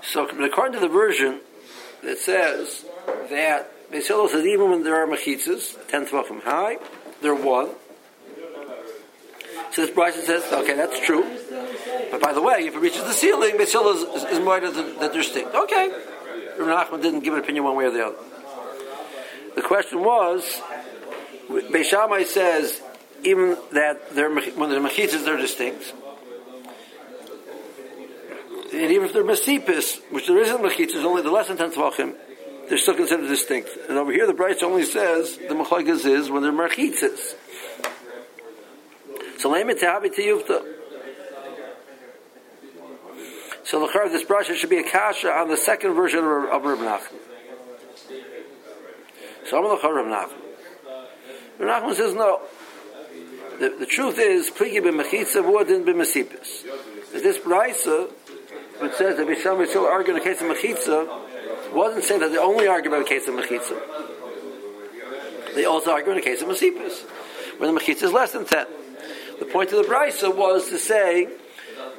So 0.02 0.28
according 0.28 0.74
to 0.74 0.80
the 0.80 0.88
version, 0.88 1.42
that 2.04 2.18
says 2.18 2.86
that 3.30 3.92
Beisilo 3.92 4.30
says 4.30 4.46
even 4.46 4.70
when 4.70 4.84
there 4.84 4.96
are 4.96 5.08
mechitzas, 5.08 5.76
ten 5.90 6.06
tvachim 6.06 6.42
high, 6.44 6.78
they're 7.22 7.36
one. 7.36 7.70
So 9.72 9.86
this 9.86 9.92
Bryson 9.92 10.24
says, 10.24 10.52
okay, 10.52 10.76
that's 10.76 11.00
true. 11.00 11.26
But 12.12 12.22
by 12.22 12.34
the 12.34 12.42
way, 12.42 12.66
if 12.66 12.76
it 12.76 12.80
reaches 12.80 13.04
the 13.04 13.14
ceiling, 13.14 13.56
Beisilo 13.58 13.96
is, 13.96 14.24
is, 14.24 14.32
is 14.32 14.40
more 14.40 14.60
that 14.60 15.00
they're 15.00 15.14
distinct. 15.14 15.54
Okay. 15.54 15.92
Rav 16.58 16.90
Nachman 16.90 17.02
didn't 17.02 17.22
give 17.22 17.34
an 17.34 17.40
opinion 17.40 17.64
one 17.64 17.76
way 17.76 17.86
or 17.86 17.92
the 17.92 18.06
other. 18.06 18.18
The 19.56 19.62
question 19.62 20.00
was, 20.00 20.62
Beishamai 21.50 22.26
says 22.26 22.82
even 23.24 23.58
that 23.72 24.14
when 24.56 24.70
they're 24.70 24.82
mechitzas, 24.82 25.26
they're 25.26 25.38
distinct. 25.38 25.94
And 28.72 28.92
even 28.92 29.06
if 29.08 29.14
they're 29.14 29.24
mesipis, 29.24 30.00
which 30.12 30.28
there 30.28 30.38
isn't 30.38 30.62
mechitzas, 30.62 31.04
only 31.04 31.22
the 31.22 31.32
less 31.32 31.48
than 31.48 31.58
ten 31.58 31.72
tvachim, 31.72 32.16
they're 32.68 32.78
still 32.78 32.96
considered 32.96 33.28
distinct. 33.28 33.70
And 33.90 33.98
over 33.98 34.12
here, 34.12 34.28
the 34.28 34.34
Bryce 34.34 34.62
only 34.62 34.84
says 34.84 35.38
the 35.38 35.56
machlokes 35.56 36.06
is 36.06 36.30
when 36.30 36.44
they're 36.44 36.52
mechitzas. 36.52 37.36
So 39.40 39.50
lame 39.50 39.70
it 39.70 39.80
to 39.80 39.86
yuvta. 39.86 40.76
So 43.70 43.80
the 43.86 44.10
this 44.10 44.24
brush 44.24 44.48
should 44.48 44.72
be 44.72 44.80
a 44.80 44.84
kasha 44.84 45.32
on 45.32 45.48
the 45.48 45.56
second 45.56 45.94
version 45.94 46.24
of, 46.24 46.64
Reb 46.66 46.80
Nachman. 46.80 47.20
So 49.46 49.58
I'm 49.60 49.64
the 49.64 49.88
Rav 49.88 50.06
Nachman. 50.08 50.42
Rav 51.60 51.84
Nachman 51.84 51.94
says 51.94 52.16
no 52.16 52.42
the, 53.60 53.76
the 53.78 53.86
truth 53.86 54.18
is, 54.18 54.50
pligi 54.50 54.82
b'mechitza 54.82 55.44
v'odin 55.44 55.86
b'mesipis. 55.86 56.64
This 57.12 57.38
brisa, 57.38 58.10
which 58.80 58.94
says 58.94 59.18
that 59.18 59.28
Bisham 59.28 59.64
still 59.68 59.86
argue 59.86 60.16
in 60.16 60.20
the 60.20 60.26
case 60.26 60.42
of 60.42 60.48
mechitza, 60.48 61.72
wasn't 61.72 62.06
saying 62.06 62.22
that 62.22 62.32
they 62.32 62.40
only 62.40 62.66
argue 62.66 62.90
about 62.90 63.04
the 63.04 63.10
case 63.10 63.28
of 63.28 63.36
mechitza. 63.36 63.80
They 65.54 65.66
also 65.66 65.92
argue 65.92 66.10
in 66.14 66.18
the 66.18 66.24
case 66.24 66.42
of 66.42 66.48
mesipis, 66.48 67.04
when 67.60 67.72
the 67.76 67.80
mechitza 67.80 68.04
is 68.04 68.14
less 68.14 68.32
than 68.32 68.46
ten. 68.46 68.66
The 69.38 69.46
point 69.46 69.72
of 69.74 69.86
the 69.86 69.94
brisa 69.94 70.36
was 70.36 70.70
to 70.70 70.80
say 70.80 71.28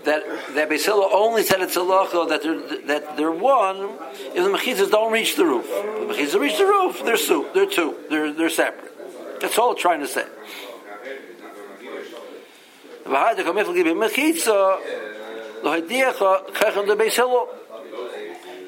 that 0.05 0.23
that 0.55 0.69
basila 0.69 1.09
only 1.13 1.43
said 1.43 1.61
it's 1.61 1.77
halacha 1.77 2.29
that 2.29 2.43
they're 2.43 2.87
that 2.87 3.17
they're 3.17 3.31
one 3.31 3.91
if 4.35 4.35
the 4.35 4.51
mechizas 4.51 4.91
don't 4.91 5.13
reach 5.13 5.37
the 5.37 5.45
roof. 5.45 5.67
If 5.69 6.09
the 6.09 6.15
mechizas 6.15 6.41
reach 6.41 6.59
the 6.59 6.65
roof, 6.65 7.03
they're 7.05 7.17
two. 7.17 7.47
They're 7.55 7.67
two. 7.67 7.97
They're 8.09 8.33
they're 8.33 8.51
separate. 8.51 9.41
That's 9.41 9.59
all 9.59 9.73
it's 9.73 9.83
trying 9.83 10.01
to 10.01 10.07
say. 10.07 10.27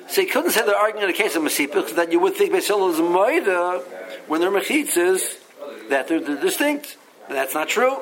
So 0.09 0.21
he 0.21 0.27
couldn't 0.27 0.51
say 0.51 0.66
they're 0.66 0.77
arguing 0.77 1.05
in 1.05 1.11
the 1.11 1.16
case 1.16 1.37
of 1.37 1.42
Masipa 1.42 1.75
because 1.75 1.95
then 1.95 2.11
you 2.11 2.21
would 2.21 2.35
think 2.35 2.53
Beisila 2.53 2.92
is 2.92 3.01
Maida 3.01 3.83
when 4.27 4.40
they're 4.40 4.51
mechitzas 4.51 5.38
that 5.88 6.09
they're, 6.09 6.21
they're 6.21 6.40
distinct. 6.40 6.97
But 7.29 7.35
that's 7.35 7.55
not 7.55 7.68
true. 7.68 7.97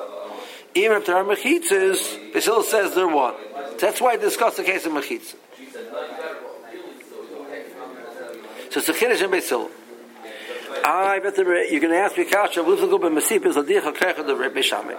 Even 0.74 0.98
if 0.98 1.06
there 1.06 1.16
are 1.16 1.24
Mechitzas, 1.24 2.33
Beis 2.33 2.64
says 2.64 2.94
they're 2.94 3.09
one. 3.09 3.35
That's 3.78 4.00
why 4.00 4.12
I 4.12 4.16
discussed 4.16 4.56
the 4.56 4.62
case 4.62 4.87
of 4.87 4.92
Mechitza. 4.92 5.35
So 8.70 8.78
it's 8.78 8.88
a 8.88 8.92
Kiddush 8.92 9.22
in 9.22 9.30
Beis 9.30 9.70
I 10.85 11.18
bet 11.18 11.37
you're 11.37 11.80
going 11.80 11.92
to 11.92 11.98
ask 11.98 12.16
me, 12.16 12.24
Kasha, 12.24 12.62
who's 12.62 12.80
the 12.80 12.87
good 12.87 13.00
Masipah, 13.00 13.52
Zadiach 13.52 13.92
HaKecha, 13.92 14.26
the 14.26 14.37
Rebbe 14.37 14.62
Shammai. 14.62 14.94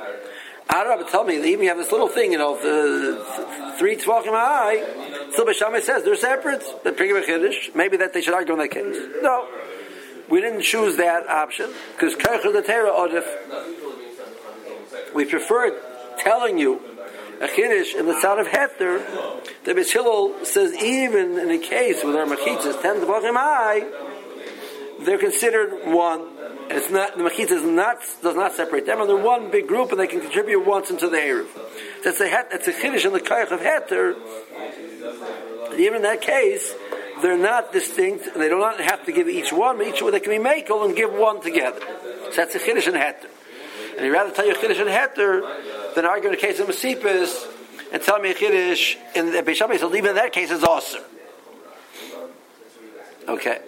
Arab 0.69 1.07
tell 1.09 1.23
me 1.23 1.35
even 1.35 1.63
you 1.63 1.69
have 1.69 1.77
this 1.77 1.91
little 1.91 2.07
thing, 2.07 2.31
you 2.31 2.37
know, 2.37 2.55
the 2.61 3.75
three 3.77 3.97
tvachim 3.97 4.29
high. 4.29 5.31
Still, 5.31 5.45
Beishamai 5.45 5.81
says 5.81 6.03
they're 6.03 6.15
separate. 6.15 6.63
The 6.83 6.91
Prigim 6.91 7.21
Chiddush. 7.23 7.75
Maybe 7.75 7.97
that 7.97 8.13
they 8.13 8.21
should 8.21 8.33
argue 8.33 8.53
in 8.53 8.59
that 8.59 8.71
case. 8.71 8.95
No, 9.21 9.47
we 10.29 10.39
didn't 10.39 10.61
choose 10.61 10.97
that 10.97 11.27
option 11.27 11.71
because 11.93 12.15
Kercher 12.15 12.53
the 12.53 12.61
Torah 12.61 12.91
Odif. 12.91 13.90
We 15.13 15.25
prefer 15.25 15.79
telling 16.19 16.57
you 16.57 16.81
a 17.41 17.47
Kiddush 17.47 17.95
in 17.95 18.05
the 18.05 18.19
sound 18.21 18.39
of 18.39 18.47
Heter. 18.47 19.43
The 19.63 19.73
Beis 19.73 20.45
says 20.45 20.73
even 20.81 21.37
in 21.37 21.49
a 21.49 21.57
case 21.57 22.03
where 22.03 22.13
there 22.13 22.23
are 22.23 22.35
mechitzas 22.35 22.81
ten 22.81 22.97
tvachim 22.97 23.35
high, 23.35 23.87
they're 25.03 25.17
considered 25.17 25.85
one 25.85 26.27
and 26.71 26.79
it's 26.79 26.89
not 26.89 27.17
the 27.17 27.23
machita 27.23 27.51
is 27.51 27.63
not 27.63 27.97
does 28.23 28.35
not 28.35 28.53
separate 28.53 28.85
them, 28.85 29.01
and 29.01 29.09
they're 29.09 29.17
one 29.17 29.51
big 29.51 29.67
group, 29.67 29.91
and 29.91 29.99
they 29.99 30.07
can 30.07 30.21
contribute 30.21 30.65
once 30.65 30.89
into 30.89 31.09
the 31.09 31.17
eruv. 31.17 31.47
That's 32.03 32.21
a 32.21 32.29
that's 32.49 32.67
a 32.67 32.71
chiddush 32.71 33.05
in 33.05 33.11
the 33.11 33.19
kaich 33.19 33.51
of 33.51 33.59
heter. 33.59 34.15
Even 35.77 35.97
in 35.97 36.01
that 36.03 36.21
case, 36.21 36.73
they're 37.21 37.37
not 37.37 37.73
distinct, 37.73 38.27
and 38.27 38.41
they 38.41 38.47
do 38.47 38.57
not 38.57 38.79
have 38.79 39.05
to 39.05 39.11
give 39.11 39.27
each 39.27 39.51
one, 39.51 39.77
but 39.77 39.87
each 39.87 40.01
one 40.01 40.13
they 40.13 40.21
can 40.21 40.31
be 40.31 40.49
makel 40.49 40.85
and 40.85 40.95
give 40.95 41.11
one 41.11 41.41
together. 41.41 41.81
So 42.29 42.35
that's 42.37 42.55
a 42.55 42.59
chiddush 42.59 42.87
in 42.87 42.93
heter. 42.93 43.27
And 44.01 44.07
he'd 44.07 44.13
rather 44.13 44.31
tell 44.31 44.47
you 44.47 44.53
a 44.53 44.55
chiddush 44.55 44.81
in 44.81 44.87
heter 44.87 45.93
than 45.93 46.05
argue 46.05 46.29
in 46.29 46.31
the 46.31 46.41
case 46.41 46.59
of 46.59 46.65
masipis 46.65 47.47
and 47.93 48.01
tell 48.01 48.17
me 48.17 48.31
a 48.31 48.33
chiddush 48.33 48.95
in 49.15 49.31
the 49.31 49.43
Beishamai. 49.43 49.77
So 49.77 49.95
even 49.95 50.09
in 50.09 50.15
that 50.15 50.33
case, 50.33 50.49
is 50.49 50.63
awesome. 50.63 51.03
Okay. 53.29 53.59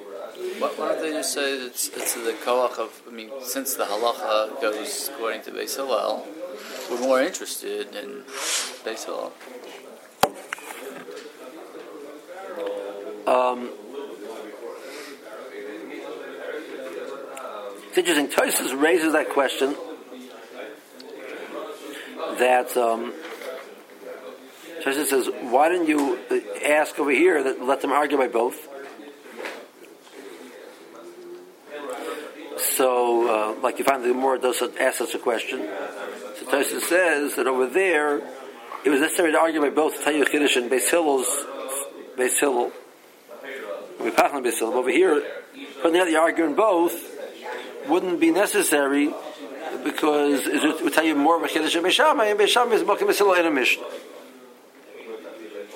Why, 0.58 0.72
don't 0.76 1.02
they 1.04 1.12
just 1.12 1.36
say 1.36 1.54
it's, 1.54 1.90
it's 1.90 2.16
the 2.16 2.36
koach 2.44 2.80
of, 2.80 3.00
I 3.08 3.12
mean, 3.12 3.30
since 3.44 3.76
the 3.76 3.84
halacha 3.84 4.60
goes 4.60 5.12
according 5.14 5.44
to 5.44 5.52
Beis 5.52 5.76
Hillel, 5.76 6.26
we're 6.90 7.00
more 7.00 7.22
interested 7.22 7.96
in 7.96 8.24
Beis 8.84 9.06
Hillel. 9.06 9.34
Um, 13.28 13.70
it's 17.90 17.98
interesting. 18.00 18.30
Tosis 18.30 18.82
raises 18.82 19.14
that 19.14 19.30
question 19.30 19.76
that 22.40 22.76
um, 22.78 23.14
says, 24.84 25.30
"Why 25.42 25.70
didn't 25.70 25.88
you 25.88 26.20
ask 26.66 26.98
over 27.00 27.12
here 27.12 27.44
that 27.44 27.64
let 27.64 27.82
them 27.82 27.92
argue 27.92 28.18
by 28.18 28.28
both?" 28.28 28.70
So, 32.76 33.28
uh, 33.30 33.62
like 33.62 33.78
you 33.78 33.86
find 33.86 34.04
the 34.04 34.10
Gemara 34.10 34.40
does 34.40 34.62
ask 34.80 35.02
us 35.02 35.14
a 35.14 35.20
question. 35.20 35.60
So 36.40 36.46
Tyson 36.50 36.82
says 36.82 37.36
that 37.36 37.46
over 37.46 37.68
there, 37.68 38.18
it 38.84 38.90
was 38.90 39.00
necessary 39.00 39.32
to 39.32 39.38
argue 39.38 39.62
by 39.62 39.70
both 39.70 40.04
Tayyid 40.04 40.30
Kiddush 40.30 40.56
and 40.56 40.72
Beis 40.72 40.90
Hillel's 40.90 41.28
Beis 42.18 42.40
Hillel. 42.40 42.72
We 44.00 44.12
pass 44.12 44.32
on 44.34 44.44
Beis 44.44 44.60
Hillel. 44.60 44.74
Over 44.74 44.90
here, 44.90 45.24
putting 45.82 46.00
out 46.00 46.08
the 46.08 46.18
argument 46.18 46.58
both 46.58 46.94
wouldn't 47.88 48.20
be 48.20 48.32
necessary 48.32 49.14
because 49.84 50.48
it 50.48 50.84
would 50.84 50.94
tell 50.94 51.04
you 51.04 51.16
more 51.16 51.38
of 51.38 51.44
a 51.44 51.48
Kiddush 51.48 51.76
and 51.76 51.86
Beis 51.86 51.92
Shammai, 51.92 52.26
and 52.26 52.40
Beis 52.40 52.48
Shammai 52.48 52.76
is 52.76 52.84
Mokim 52.84 53.16
Hillel 53.16 53.34
in 53.34 53.46
a 53.46 53.52
Mishnah. 53.52 53.84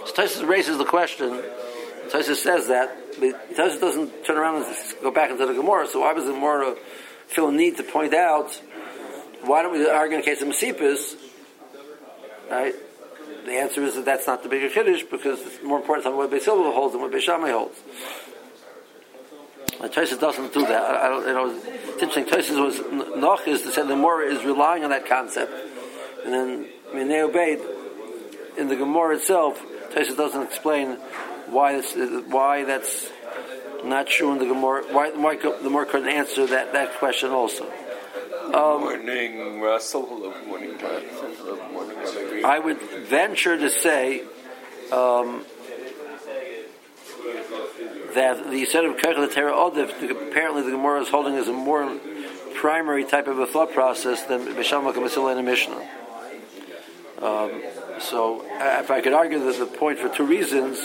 So 0.06 0.14
Tyson 0.14 0.48
raises 0.48 0.78
the 0.78 0.86
question 0.86 1.44
Tosis 2.10 2.38
says 2.38 2.68
that, 2.68 2.96
but 3.20 3.56
doesn't 3.56 4.26
turn 4.26 4.38
around 4.38 4.64
and 4.64 4.76
go 5.02 5.12
back 5.12 5.30
into 5.30 5.46
the 5.46 5.54
Gemara. 5.54 5.88
So 5.88 6.02
why 6.02 6.14
was 6.14 6.26
the 6.26 6.32
Gemara 6.32 6.76
feel 7.28 7.50
a 7.50 7.52
need 7.52 7.78
to 7.78 7.84
point 7.84 8.14
out 8.14 8.54
why 9.44 9.62
don't 9.62 9.74
we 9.74 9.88
argue 9.88 10.16
in 10.18 10.22
the 10.22 10.26
case 10.26 10.42
of 10.42 10.48
Masipis? 10.48 11.16
Right? 12.50 12.74
The 13.46 13.54
answer 13.54 13.84
is 13.84 13.96
that 13.96 14.06
that's 14.06 14.28
not 14.28 14.44
the 14.44 14.50
bigger 14.50 14.70
Kiddush 14.70 15.04
because 15.04 15.42
it's 15.42 15.64
more 15.64 15.80
important 15.80 16.06
to 16.06 16.12
what 16.12 16.32
Beis 16.32 16.46
holds 16.46 16.94
than 16.94 17.02
what 17.02 17.12
Beis 17.12 17.22
Shammai 17.22 17.52
holds. 17.52 17.78
And 19.80 19.92
Tosis 19.92 20.20
doesn't 20.20 20.54
do 20.54 20.62
that. 20.62 20.82
I, 20.82 21.06
I 21.06 21.10
don't, 21.10 21.28
you 21.28 21.34
know, 21.34 21.62
it's 21.94 22.02
interesting. 22.02 22.26
Tosis 22.26 22.60
was 22.60 23.16
Noch 23.18 23.48
is 23.48 23.62
to 23.64 23.72
say 23.72 23.84
the 23.84 23.90
Gemara 23.90 24.34
is 24.34 24.44
relying 24.44 24.84
on 24.84 24.90
that 24.90 25.06
concept, 25.08 25.52
and 26.24 26.34
then 26.34 26.68
I 26.92 26.96
mean 26.96 27.08
they 27.08 27.22
obeyed 27.22 27.60
in 28.58 28.68
the 28.70 28.76
Gemara 28.76 29.18
itself. 29.18 29.62
Tosis 29.92 30.18
doesn't 30.18 30.44
explain 30.44 30.98
why 31.48 31.74
this, 31.74 31.94
why 32.28 32.64
that's 32.64 33.10
not 33.84 34.08
true 34.08 34.32
in 34.34 34.40
the 34.40 34.46
Gemara. 34.46 34.84
Why, 34.92 35.12
why 35.12 35.36
the 35.36 35.58
Gemara 35.64 35.86
couldn't 35.86 36.10
answer 36.10 36.46
that, 36.48 36.74
that 36.74 36.96
question 36.96 37.30
also. 37.30 37.72
Um, 38.48 38.82
morning, 38.82 39.60
Russell. 39.62 40.06
Hello, 40.08 40.34
morning, 40.46 40.78
morning, 41.74 42.46
I 42.46 42.60
would 42.60 42.82
venture 42.82 43.58
to 43.58 43.70
say 43.70 44.24
um, 44.92 45.46
that 48.18 48.50
the 48.50 48.66
set 48.66 48.84
of 48.84 48.98
Koach 48.98 49.16
d'heteira 49.16 49.54
adif, 49.54 50.30
apparently 50.30 50.64
the 50.64 50.72
Gemara 50.72 51.02
is 51.02 51.10
holding 51.10 51.36
as 51.36 51.48
a 51.48 51.54
more 51.54 51.98
primary 52.56 53.06
type 53.06 53.28
of 53.28 53.38
a 53.38 53.46
thought 53.46 53.72
process 53.74 54.24
than 54.24 54.44
Bisham 54.56 54.84
Makamisila 54.84 55.38
and 55.38 55.46
Mishnah. 55.46 55.88
Um, 57.22 57.62
so, 58.00 58.44
if 58.82 58.92
I 58.92 59.02
could 59.02 59.14
argue 59.14 59.40
that 59.40 59.58
the 59.58 59.66
point 59.66 60.00
for 60.00 60.10
two 60.10 60.26
reasons, 60.26 60.80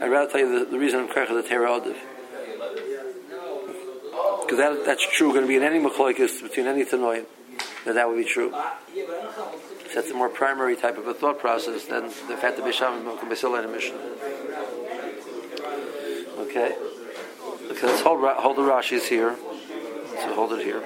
I'd 0.00 0.10
rather 0.10 0.30
tell 0.30 0.40
you 0.40 0.58
the, 0.58 0.64
the 0.66 0.78
reason 0.78 1.00
of 1.00 1.10
Koach 1.10 1.28
d'heteira 1.28 1.80
adif. 1.80 1.96
Because 4.42 4.58
that, 4.58 4.84
that's 4.84 5.06
true, 5.16 5.30
going 5.30 5.42
to 5.42 5.48
be 5.48 5.56
in 5.56 5.62
any 5.62 5.78
Machloikis 5.78 6.42
between 6.42 6.66
any 6.66 6.84
Tanoim, 6.84 7.24
that 7.84 7.94
that 7.94 8.08
would 8.08 8.16
be 8.16 8.24
true. 8.24 8.50
So 8.50 9.94
that's 9.94 10.10
a 10.10 10.14
more 10.14 10.28
primary 10.28 10.76
type 10.76 10.98
of 10.98 11.06
a 11.06 11.14
thought 11.14 11.38
process 11.38 11.84
than 11.86 12.04
the 12.04 12.36
fact 12.36 12.56
that 12.56 12.64
Bisham 12.64 13.04
Makamisila 13.04 13.60
in 13.60 13.64
a 13.64 13.72
Mishnah. 13.72 14.77
Okay. 16.48 16.74
Okay, 17.70 17.86
let's 17.86 18.00
hold, 18.00 18.24
hold 18.38 18.56
the 18.56 18.62
Rashi's 18.62 19.06
here. 19.06 19.36
So 20.14 20.34
hold 20.34 20.54
it 20.54 20.64
here. 20.64 20.82